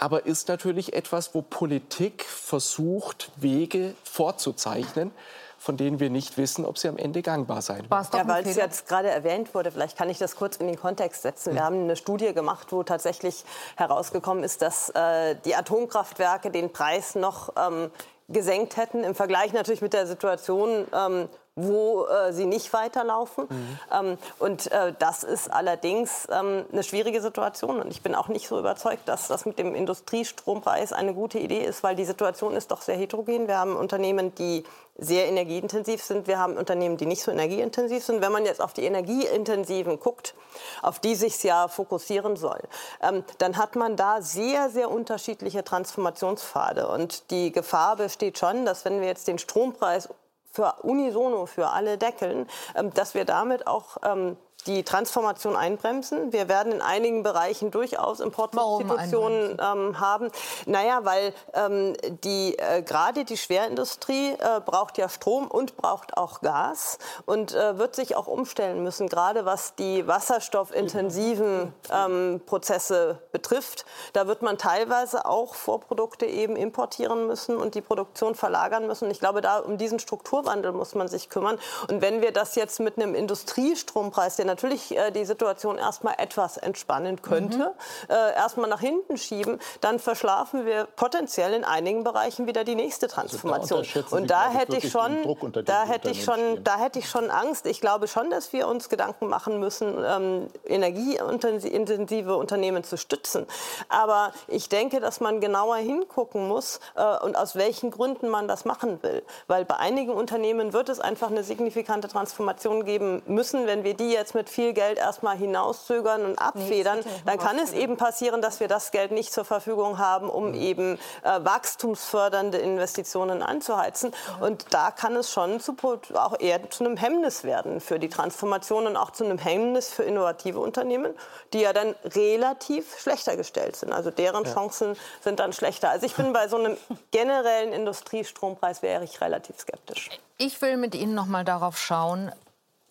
[0.00, 5.12] aber ist natürlich etwas, wo Politik versucht, Wege vorzuzeichnen
[5.60, 8.08] von denen wir nicht wissen, ob sie am Ende gangbar sein werden.
[8.14, 11.20] Ja, weil es jetzt gerade erwähnt wurde, vielleicht kann ich das kurz in den Kontext
[11.20, 11.52] setzen.
[11.52, 11.66] Wir hm.
[11.66, 13.44] haben eine Studie gemacht, wo tatsächlich
[13.76, 17.90] herausgekommen ist, dass äh, die Atomkraftwerke den Preis noch ähm,
[18.30, 19.04] gesenkt hätten.
[19.04, 21.28] Im Vergleich natürlich mit der Situation, ähm,
[21.66, 23.46] wo äh, sie nicht weiterlaufen.
[23.48, 23.78] Mhm.
[23.92, 27.80] Ähm, und äh, das ist allerdings ähm, eine schwierige Situation.
[27.80, 31.64] Und ich bin auch nicht so überzeugt, dass das mit dem Industriestrompreis eine gute Idee
[31.64, 33.48] ist, weil die Situation ist doch sehr heterogen.
[33.48, 34.64] Wir haben Unternehmen, die
[35.00, 36.26] sehr energieintensiv sind.
[36.26, 38.20] Wir haben Unternehmen, die nicht so energieintensiv sind.
[38.20, 40.34] Wenn man jetzt auf die energieintensiven guckt,
[40.82, 42.60] auf die sich ja fokussieren soll,
[43.00, 46.88] ähm, dann hat man da sehr, sehr unterschiedliche Transformationspfade.
[46.88, 50.08] Und die Gefahr besteht schon, dass wenn wir jetzt den Strompreis
[50.50, 54.36] für unisono für alle deckeln, ähm, dass wir damit auch ähm,
[54.66, 56.32] die Transformation einbremsen.
[56.32, 60.30] Wir werden in einigen Bereichen durchaus Importsubstitutionen ähm, haben.
[60.66, 66.40] Naja, weil ähm, die, äh, gerade die Schwerindustrie äh, braucht ja Strom und braucht auch
[66.40, 73.84] Gas und äh, wird sich auch umstellen müssen, gerade was die wasserstoffintensiven ähm, Prozesse betrifft.
[74.12, 79.10] Da wird man teilweise auch Vorprodukte eben importieren müssen und die Produktion verlagern müssen.
[79.10, 81.58] Ich glaube, da um diesen Strukturwandel muss man sich kümmern.
[81.88, 86.56] Und wenn wir das jetzt mit einem Industriestrompreis, der natürlich äh, die Situation erstmal etwas
[86.56, 88.14] entspannen könnte, mhm.
[88.14, 93.08] äh, erstmal nach hinten schieben, dann verschlafen wir potenziell in einigen Bereichen wieder die nächste
[93.08, 93.84] Transformation.
[93.94, 97.66] Also und da hätte ich schon, da hätte ich schon, da hätte ich schon Angst.
[97.66, 103.46] Ich glaube schon, dass wir uns Gedanken machen müssen, ähm, energieintensive Unternehmen zu stützen.
[103.88, 108.64] Aber ich denke, dass man genauer hingucken muss äh, und aus welchen Gründen man das
[108.64, 109.22] machen will.
[109.46, 114.10] Weil bei einigen Unternehmen wird es einfach eine signifikante Transformation geben müssen, wenn wir die
[114.10, 118.58] jetzt mit mit viel Geld erstmal hinauszögern und abfedern, dann kann es eben passieren, dass
[118.58, 120.54] wir das Geld nicht zur Verfügung haben, um mhm.
[120.54, 124.14] eben äh, wachstumsfördernde Investitionen anzuheizen.
[124.40, 125.76] Und da kann es schon zu,
[126.14, 130.04] auch eher zu einem Hemmnis werden für die Transformation und auch zu einem Hemmnis für
[130.04, 131.12] innovative Unternehmen,
[131.52, 133.92] die ja dann relativ schlechter gestellt sind.
[133.92, 134.54] Also deren ja.
[134.54, 135.90] Chancen sind dann schlechter.
[135.90, 136.78] Also ich bin bei so einem
[137.10, 140.08] generellen Industriestrompreis wäre ich relativ skeptisch.
[140.38, 142.32] Ich will mit Ihnen noch mal darauf schauen,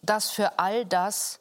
[0.01, 1.39] dass für all das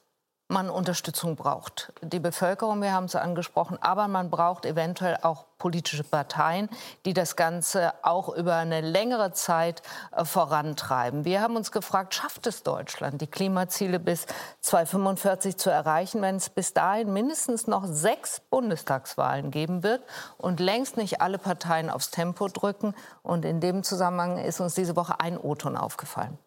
[0.49, 1.93] man Unterstützung braucht.
[2.01, 6.71] Die Bevölkerung, wir haben es angesprochen, aber man braucht eventuell auch politische Parteien,
[7.05, 9.83] die das Ganze auch über eine längere Zeit
[10.13, 11.27] äh, vorantreiben.
[11.27, 14.27] Wir haben uns gefragt, schafft es Deutschland, die Klimaziele bis
[14.63, 20.03] 2045 zu erreichen, wenn es bis dahin mindestens noch sechs Bundestagswahlen geben wird
[20.39, 22.95] und längst nicht alle Parteien aufs Tempo drücken.
[23.23, 26.39] Und in dem Zusammenhang ist uns diese Woche ein O-Ton aufgefallen.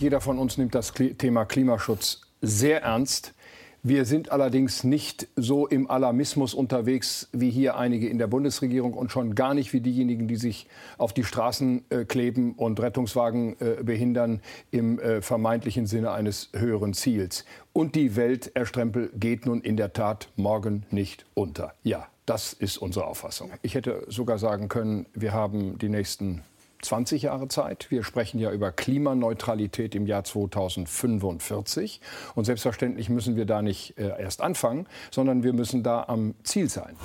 [0.00, 3.34] Jeder von uns nimmt das Thema Klimaschutz sehr ernst.
[3.82, 9.12] Wir sind allerdings nicht so im Alarmismus unterwegs wie hier einige in der Bundesregierung und
[9.12, 13.82] schon gar nicht wie diejenigen, die sich auf die Straßen äh, kleben und Rettungswagen äh,
[13.82, 14.40] behindern
[14.70, 17.44] im äh, vermeintlichen Sinne eines höheren Ziels.
[17.74, 21.74] Und die Welt, Herr Strempel, geht nun in der Tat morgen nicht unter.
[21.82, 23.50] Ja, das ist unsere Auffassung.
[23.60, 26.42] Ich hätte sogar sagen können, wir haben die nächsten
[26.82, 27.90] 20 Jahre Zeit.
[27.90, 32.00] Wir sprechen ja über Klimaneutralität im Jahr 2045.
[32.34, 36.68] Und selbstverständlich müssen wir da nicht äh, erst anfangen, sondern wir müssen da am Ziel
[36.68, 36.96] sein.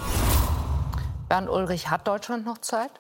[1.30, 2.92] Bernd Ulrich, hat Deutschland noch Zeit?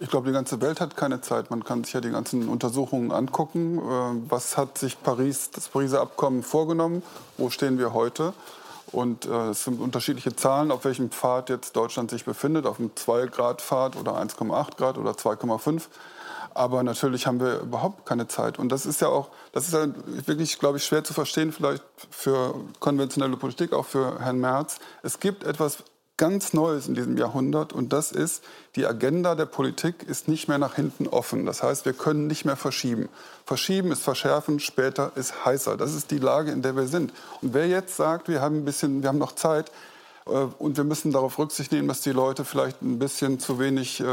[0.00, 1.50] Ich glaube, die ganze Welt hat keine Zeit.
[1.50, 3.78] Man kann sich ja die ganzen Untersuchungen angucken.
[3.78, 7.02] Äh, was hat sich Paris, das Pariser Abkommen vorgenommen?
[7.36, 8.32] Wo stehen wir heute?
[8.92, 12.90] Und äh, es sind unterschiedliche Zahlen, auf welchem Pfad jetzt Deutschland sich befindet, auf einem
[12.90, 15.82] 2-Grad-Pfad oder 1,8 Grad oder 2,5.
[16.54, 18.58] Aber natürlich haben wir überhaupt keine Zeit.
[18.58, 21.84] Und das ist ja auch, das ist ja wirklich, glaube ich, schwer zu verstehen, vielleicht
[22.10, 24.78] für konventionelle Politik, auch für Herrn Merz.
[25.02, 25.84] Es gibt etwas
[26.18, 28.44] ganz Neues in diesem Jahrhundert und das ist,
[28.76, 31.46] die Agenda der Politik ist nicht mehr nach hinten offen.
[31.46, 33.08] Das heißt, wir können nicht mehr verschieben.
[33.46, 35.78] Verschieben ist verschärfen, später ist heißer.
[35.78, 37.14] Das ist die Lage, in der wir sind.
[37.40, 39.70] Und wer jetzt sagt, wir haben ein bisschen, wir haben noch Zeit,
[40.28, 44.00] äh, und wir müssen darauf Rücksicht nehmen, dass die Leute vielleicht ein bisschen zu wenig,
[44.00, 44.04] äh,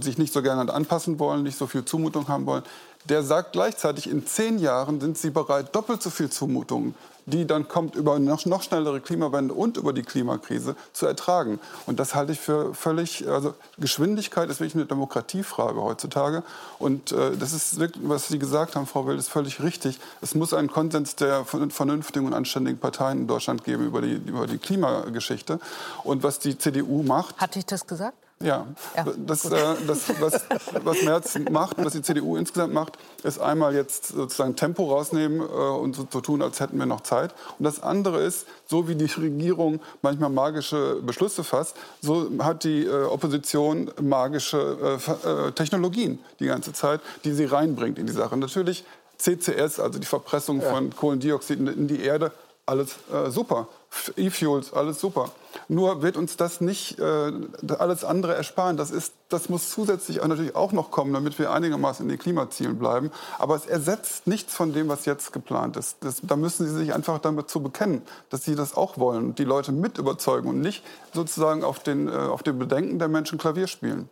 [0.00, 2.64] sich nicht so gerne anpassen wollen, nicht so viel Zumutung haben wollen.
[3.08, 6.94] Der sagt gleichzeitig, in zehn Jahren sind sie bereit, doppelt so viel Zumutungen
[7.26, 11.60] die dann kommt über noch, noch schnellere Klimawende und über die Klimakrise zu ertragen.
[11.86, 16.42] Und das halte ich für völlig, also Geschwindigkeit ist wirklich eine Demokratiefrage heutzutage.
[16.78, 19.98] Und äh, das ist wirklich, was Sie gesagt haben, Frau Wild, ist völlig richtig.
[20.20, 24.46] Es muss einen Konsens der vernünftigen und anständigen Parteien in Deutschland geben über die, über
[24.46, 25.60] die Klimageschichte.
[26.04, 27.40] Und was die CDU macht.
[27.40, 28.16] Hatte ich das gesagt?
[28.42, 28.66] Ja,
[28.96, 30.44] ja das, äh, das, was,
[30.82, 35.40] was Merz macht und was die CDU insgesamt macht, ist einmal jetzt sozusagen Tempo rausnehmen
[35.40, 37.34] äh, und so, so tun, als hätten wir noch Zeit.
[37.58, 42.84] Und das andere ist, so wie die Regierung manchmal magische Beschlüsse fasst, so hat die
[42.84, 48.36] äh, Opposition magische äh, äh, Technologien die ganze Zeit, die sie reinbringt in die Sache.
[48.36, 48.84] Natürlich
[49.18, 50.70] CCS, also die Verpressung ja.
[50.70, 52.32] von Kohlendioxid in die Erde,
[52.66, 53.68] alles äh, super
[54.16, 55.30] E-Fuels, alles super.
[55.68, 57.32] Nur wird uns das nicht äh,
[57.78, 58.76] alles andere ersparen.
[58.76, 62.78] Das, ist, das muss zusätzlich natürlich auch noch kommen, damit wir einigermaßen in den Klimazielen
[62.78, 63.10] bleiben.
[63.38, 65.98] Aber es ersetzt nichts von dem, was jetzt geplant ist.
[66.00, 69.38] Das, da müssen Sie sich einfach damit zu bekennen, dass Sie das auch wollen und
[69.38, 70.82] die Leute mit überzeugen und nicht
[71.12, 74.08] sozusagen auf den, äh, auf den Bedenken der Menschen Klavier spielen.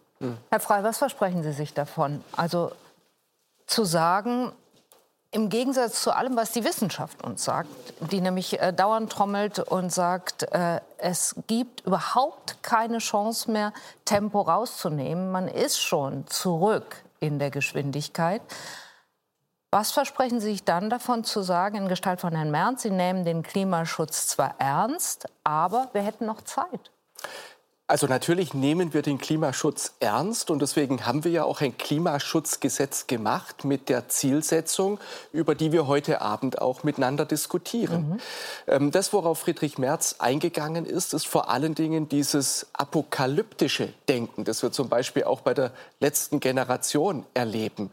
[0.50, 2.22] Herr Frey, was versprechen Sie sich davon?
[2.36, 2.72] Also
[3.66, 4.52] zu sagen,
[5.32, 7.70] im Gegensatz zu allem, was die Wissenschaft uns sagt,
[8.10, 13.72] die nämlich äh, dauernd trommelt und sagt, äh, es gibt überhaupt keine Chance mehr,
[14.04, 15.30] Tempo rauszunehmen.
[15.30, 18.42] Man ist schon zurück in der Geschwindigkeit.
[19.70, 23.24] Was versprechen Sie sich dann davon zu sagen, in Gestalt von Herrn Merz, Sie nehmen
[23.24, 26.90] den Klimaschutz zwar ernst, aber wir hätten noch Zeit?
[27.90, 33.08] Also natürlich nehmen wir den Klimaschutz ernst und deswegen haben wir ja auch ein Klimaschutzgesetz
[33.08, 35.00] gemacht mit der Zielsetzung,
[35.32, 38.10] über die wir heute Abend auch miteinander diskutieren.
[38.10, 38.20] Mhm.
[38.68, 44.62] Ähm, das, worauf Friedrich Merz eingegangen ist, ist vor allen Dingen dieses apokalyptische Denken, das
[44.62, 47.90] wir zum Beispiel auch bei der letzten Generation erleben.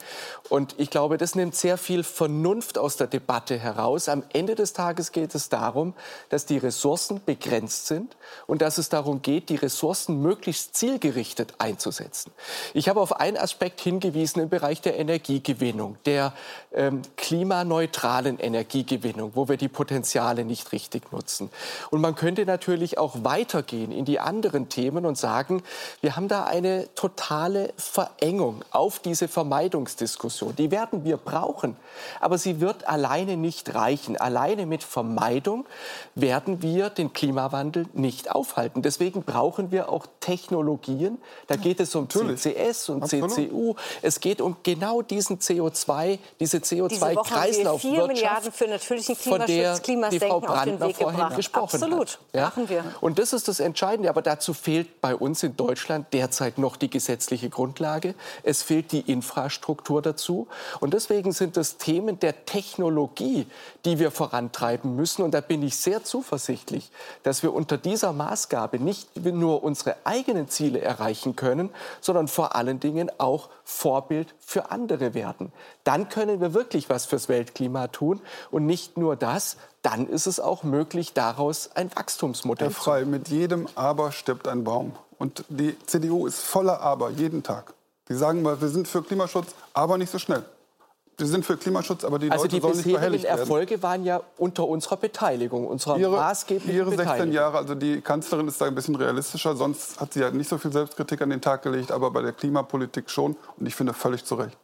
[0.47, 4.09] Und ich glaube, das nimmt sehr viel Vernunft aus der Debatte heraus.
[4.09, 5.95] Am Ende des Tages geht es darum,
[6.29, 11.53] dass die Ressourcen begrenzt sind und dass es darum geht, die Ressourcen Ressourcen möglichst zielgerichtet
[11.59, 12.31] einzusetzen.
[12.73, 16.33] Ich habe auf einen Aspekt hingewiesen im Bereich der Energiegewinnung, der
[16.73, 21.49] ähm, klimaneutralen Energiegewinnung, wo wir die Potenziale nicht richtig nutzen.
[21.89, 25.63] Und man könnte natürlich auch weitergehen in die anderen Themen und sagen,
[26.01, 30.55] wir haben da eine totale Verengung auf diese Vermeidungsdiskussion.
[30.57, 31.77] Die werden wir brauchen,
[32.19, 34.17] aber sie wird alleine nicht reichen.
[34.17, 35.65] Alleine mit Vermeidung
[36.13, 38.81] werden wir den Klimawandel nicht aufhalten.
[38.81, 41.19] Deswegen brauchen wir wir auch Technologien.
[41.47, 42.41] Da geht es um Natürlich.
[42.41, 43.31] CCS und Absolut.
[43.31, 43.75] CCU.
[44.01, 49.47] Es geht um genau diesen CO2, diese CO2-Kreislaufwirtschaft, diese Milliarden für natürlichen Klimaschutz,
[49.87, 51.35] von der die Frau Brandner vorhin gebracht.
[51.35, 52.19] gesprochen Absolut.
[52.33, 52.45] Ja?
[52.45, 52.83] Machen wir.
[53.01, 54.09] Und das ist das Entscheidende.
[54.09, 58.15] Aber dazu fehlt bei uns in Deutschland derzeit noch die gesetzliche Grundlage.
[58.43, 60.47] Es fehlt die Infrastruktur dazu.
[60.79, 63.45] Und deswegen sind das Themen der Technologie,
[63.85, 65.21] die wir vorantreiben müssen.
[65.21, 66.89] Und da bin ich sehr zuversichtlich,
[67.23, 71.69] dass wir unter dieser Maßgabe nicht nur unsere eigenen Ziele erreichen können,
[72.01, 75.51] sondern vor allen Dingen auch Vorbild für andere werden.
[75.83, 80.39] Dann können wir wirklich was fürs Weltklima tun und nicht nur das, dann ist es
[80.39, 84.93] auch möglich, daraus ein Wachstumsmodell Herr Frei, mit jedem Aber stirbt ein Baum.
[85.19, 87.73] Und die CDU ist voller Aber jeden Tag.
[88.09, 90.43] Die sagen mal, wir sind für Klimaschutz, aber nicht so schnell
[91.17, 93.39] wir sind für Klimaschutz, aber die also Leute die sollen nicht verhelligt werden.
[93.39, 98.47] Erfolge waren ja unter unserer Beteiligung, unserer ihre, maßgeblichen ihre 16 Jahre, also die Kanzlerin
[98.47, 101.41] ist da ein bisschen realistischer, sonst hat sie ja nicht so viel Selbstkritik an den
[101.41, 104.55] Tag gelegt, aber bei der Klimapolitik schon und ich finde völlig zu Recht.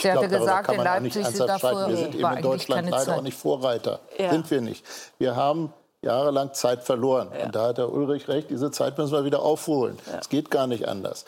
[0.00, 3.18] Sie hatte gesagt, in Leipzig sind dafür, Wir sind eben in Deutschland leider Zeit.
[3.18, 4.00] auch nicht Vorreiter.
[4.18, 4.30] Ja.
[4.30, 4.84] Sind wir nicht.
[5.18, 7.28] Wir haben jahrelang Zeit verloren.
[7.38, 7.46] Ja.
[7.46, 9.96] Und da hat der Ulrich recht, diese Zeit müssen wir wieder aufholen.
[10.06, 10.20] Es ja.
[10.28, 11.24] geht gar nicht anders.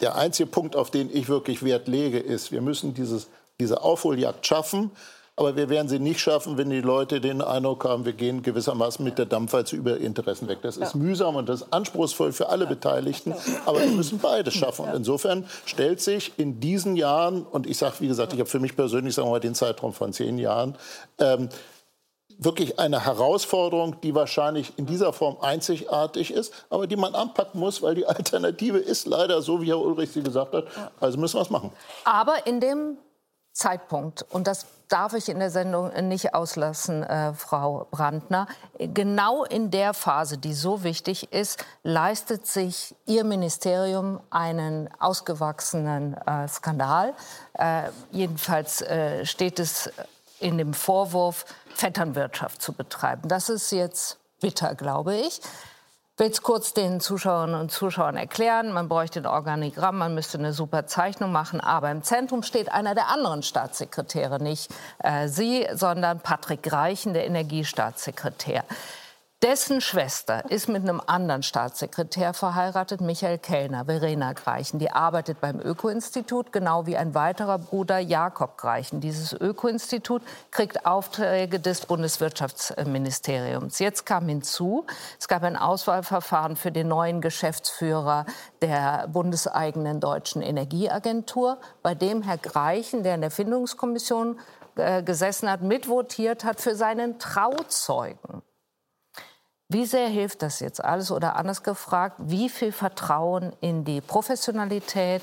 [0.00, 3.26] Der einzige Punkt, auf den ich wirklich Wert lege, ist, wir müssen dieses
[3.60, 4.90] diese Aufholjagd schaffen.
[5.34, 9.04] Aber wir werden sie nicht schaffen, wenn die Leute den Eindruck haben, wir gehen gewissermaßen
[9.04, 10.58] mit der Dampfwalze über Interessen weg.
[10.62, 11.00] Das ist ja.
[11.00, 13.34] mühsam und das ist anspruchsvoll für alle Beteiligten.
[13.64, 14.86] Aber wir müssen beides schaffen.
[14.86, 18.58] Und insofern stellt sich in diesen Jahren, und ich sage, wie gesagt, ich habe für
[18.58, 20.76] mich persönlich sagen wir mal, den Zeitraum von zehn Jahren,
[21.20, 21.48] ähm,
[22.38, 27.80] wirklich eine Herausforderung, die wahrscheinlich in dieser Form einzigartig ist, aber die man anpacken muss,
[27.82, 30.66] weil die Alternative ist leider so, wie Herr Ulrich sie gesagt hat.
[31.00, 31.70] Also müssen wir es machen.
[32.04, 32.96] Aber in dem
[33.58, 38.46] Zeitpunkt, und das darf ich in der Sendung nicht auslassen, äh, Frau Brandner,
[38.78, 46.46] genau in der Phase, die so wichtig ist, leistet sich Ihr Ministerium einen ausgewachsenen äh,
[46.46, 47.14] Skandal.
[47.54, 49.90] Äh, jedenfalls äh, steht es
[50.38, 51.44] in dem Vorwurf,
[51.74, 53.28] Vetternwirtschaft zu betreiben.
[53.28, 55.40] Das ist jetzt bitter, glaube ich
[56.18, 58.72] will es kurz den Zuschauerinnen und Zuschauern erklären.
[58.72, 61.60] Man bräuchte ein Organigramm, man müsste eine super Zeichnung machen.
[61.60, 67.26] Aber im Zentrum steht einer der anderen Staatssekretäre, nicht äh, Sie, sondern Patrick Reichen, der
[67.26, 68.64] Energiestaatssekretär.
[69.40, 74.80] Dessen Schwester ist mit einem anderen Staatssekretär verheiratet, Michael Kellner, Verena Greichen.
[74.80, 79.00] Die arbeitet beim Öko-Institut, genau wie ein weiterer Bruder Jakob Greichen.
[79.00, 83.78] Dieses Öko-Institut kriegt Aufträge des Bundeswirtschaftsministeriums.
[83.78, 84.84] Jetzt kam hinzu,
[85.20, 88.26] es gab ein Auswahlverfahren für den neuen Geschäftsführer
[88.60, 94.40] der bundeseigenen deutschen Energieagentur, bei dem Herr Greichen, der in der Findungskommission
[94.74, 98.42] äh, gesessen hat, mitvotiert hat für seinen Trauzeugen.
[99.70, 101.10] Wie sehr hilft das jetzt alles?
[101.10, 105.20] Oder anders gefragt, wie viel Vertrauen in die Professionalität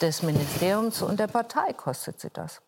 [0.00, 2.60] des Ministeriums und der Partei kostet Sie das?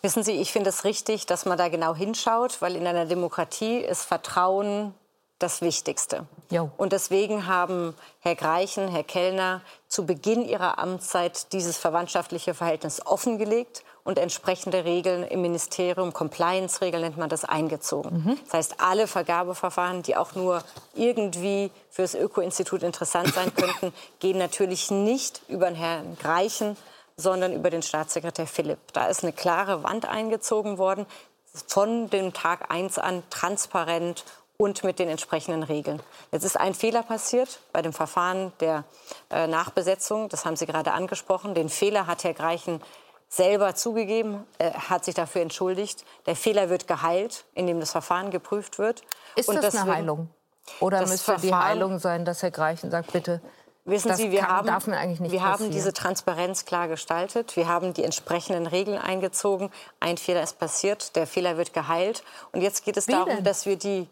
[0.00, 3.78] Wissen Sie, ich finde es richtig, dass man da genau hinschaut, weil in einer Demokratie
[3.78, 4.94] ist Vertrauen
[5.40, 6.26] das Wichtigste.
[6.50, 6.70] Jo.
[6.76, 13.82] Und deswegen haben Herr Greichen, Herr Kellner zu Beginn ihrer Amtszeit dieses verwandtschaftliche Verhältnis offengelegt
[14.04, 18.24] und entsprechende Regeln im Ministerium, Compliance-Regeln nennt man das, eingezogen.
[18.24, 18.38] Mhm.
[18.44, 20.62] Das heißt, alle Vergabeverfahren, die auch nur
[20.94, 26.76] irgendwie für das Öko-Institut interessant sein könnten, gehen natürlich nicht über den Herrn Greichen,
[27.16, 28.78] sondern über den Staatssekretär Philipp.
[28.92, 31.06] Da ist eine klare Wand eingezogen worden,
[31.66, 34.24] von dem Tag 1 an transparent
[34.56, 36.02] und mit den entsprechenden Regeln.
[36.32, 38.84] Jetzt ist ein Fehler passiert bei dem Verfahren der
[39.30, 40.28] äh, Nachbesetzung.
[40.28, 41.54] Das haben Sie gerade angesprochen.
[41.54, 42.82] Den Fehler hat Herr Greichen
[43.30, 46.04] selber zugegeben, er hat sich dafür entschuldigt.
[46.26, 49.02] Der Fehler wird geheilt, indem das Verfahren geprüft wird.
[49.36, 50.28] Ist und das eine Heilung?
[50.80, 53.40] Oder müsste Verfahren, die Heilung sein, dass Herr Greichen sagt, bitte,
[53.90, 57.56] Wissen das Sie, wir, kann, haben, wir haben diese Transparenz klar gestaltet.
[57.56, 59.70] Wir haben die entsprechenden Regeln eingezogen.
[59.98, 62.22] Ein Fehler ist passiert, der Fehler wird geheilt.
[62.52, 63.44] Und jetzt geht es Wie darum, denn?
[63.44, 64.08] dass wir die,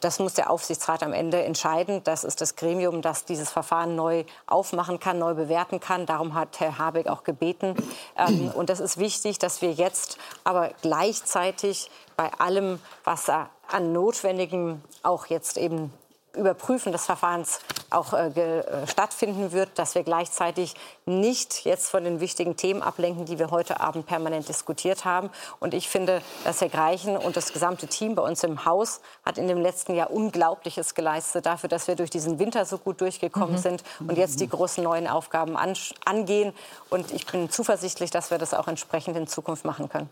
[0.00, 2.02] das muss der Aufsichtsrat am Ende entscheiden.
[2.04, 6.06] Das ist das Gremium, das dieses Verfahren neu aufmachen kann, neu bewerten kann.
[6.06, 7.74] Darum hat Herr Habeck auch gebeten.
[8.16, 14.82] Ähm, und das ist wichtig, dass wir jetzt aber gleichzeitig bei allem, was an Notwendigen
[15.02, 15.92] auch jetzt eben
[16.36, 17.60] Überprüfen des Verfahrens
[17.90, 20.74] auch äh, äh, stattfinden wird, dass wir gleichzeitig
[21.06, 25.30] nicht jetzt von den wichtigen Themen ablenken, die wir heute Abend permanent diskutiert haben.
[25.58, 29.38] Und ich finde, dass Herr Greichen und das gesamte Team bei uns im Haus hat
[29.38, 33.56] in dem letzten Jahr Unglaubliches geleistet dafür, dass wir durch diesen Winter so gut durchgekommen
[33.56, 33.58] mhm.
[33.58, 35.74] sind und jetzt die großen neuen Aufgaben an,
[36.04, 36.54] angehen.
[36.90, 40.08] Und ich bin zuversichtlich, dass wir das auch entsprechend in Zukunft machen können.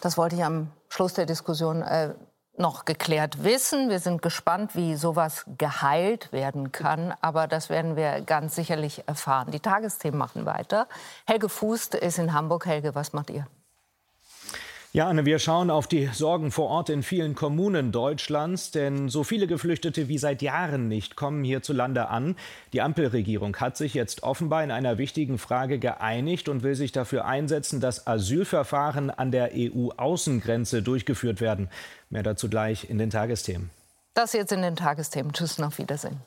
[0.00, 2.14] Das wollte ich am Schluss der Diskussion äh,
[2.58, 3.90] noch geklärt wissen.
[3.90, 7.14] Wir sind gespannt, wie sowas geheilt werden kann.
[7.20, 9.50] Aber das werden wir ganz sicherlich erfahren.
[9.50, 10.86] Die Tagesthemen machen weiter.
[11.26, 12.66] Helge Fußt ist in Hamburg.
[12.66, 13.46] Helge, was macht ihr?
[14.96, 19.24] Ja, Anne, wir schauen auf die Sorgen vor Ort in vielen Kommunen Deutschlands, denn so
[19.24, 22.34] viele Geflüchtete wie seit Jahren nicht kommen hierzulande an.
[22.72, 27.26] Die Ampelregierung hat sich jetzt offenbar in einer wichtigen Frage geeinigt und will sich dafür
[27.26, 31.68] einsetzen, dass Asylverfahren an der EU-Außengrenze durchgeführt werden.
[32.10, 33.70] Mehr dazu gleich in den Tagesthemen.
[34.14, 35.32] Das jetzt in den Tagesthemen.
[35.32, 36.20] Tschüss, auf Wiedersehen.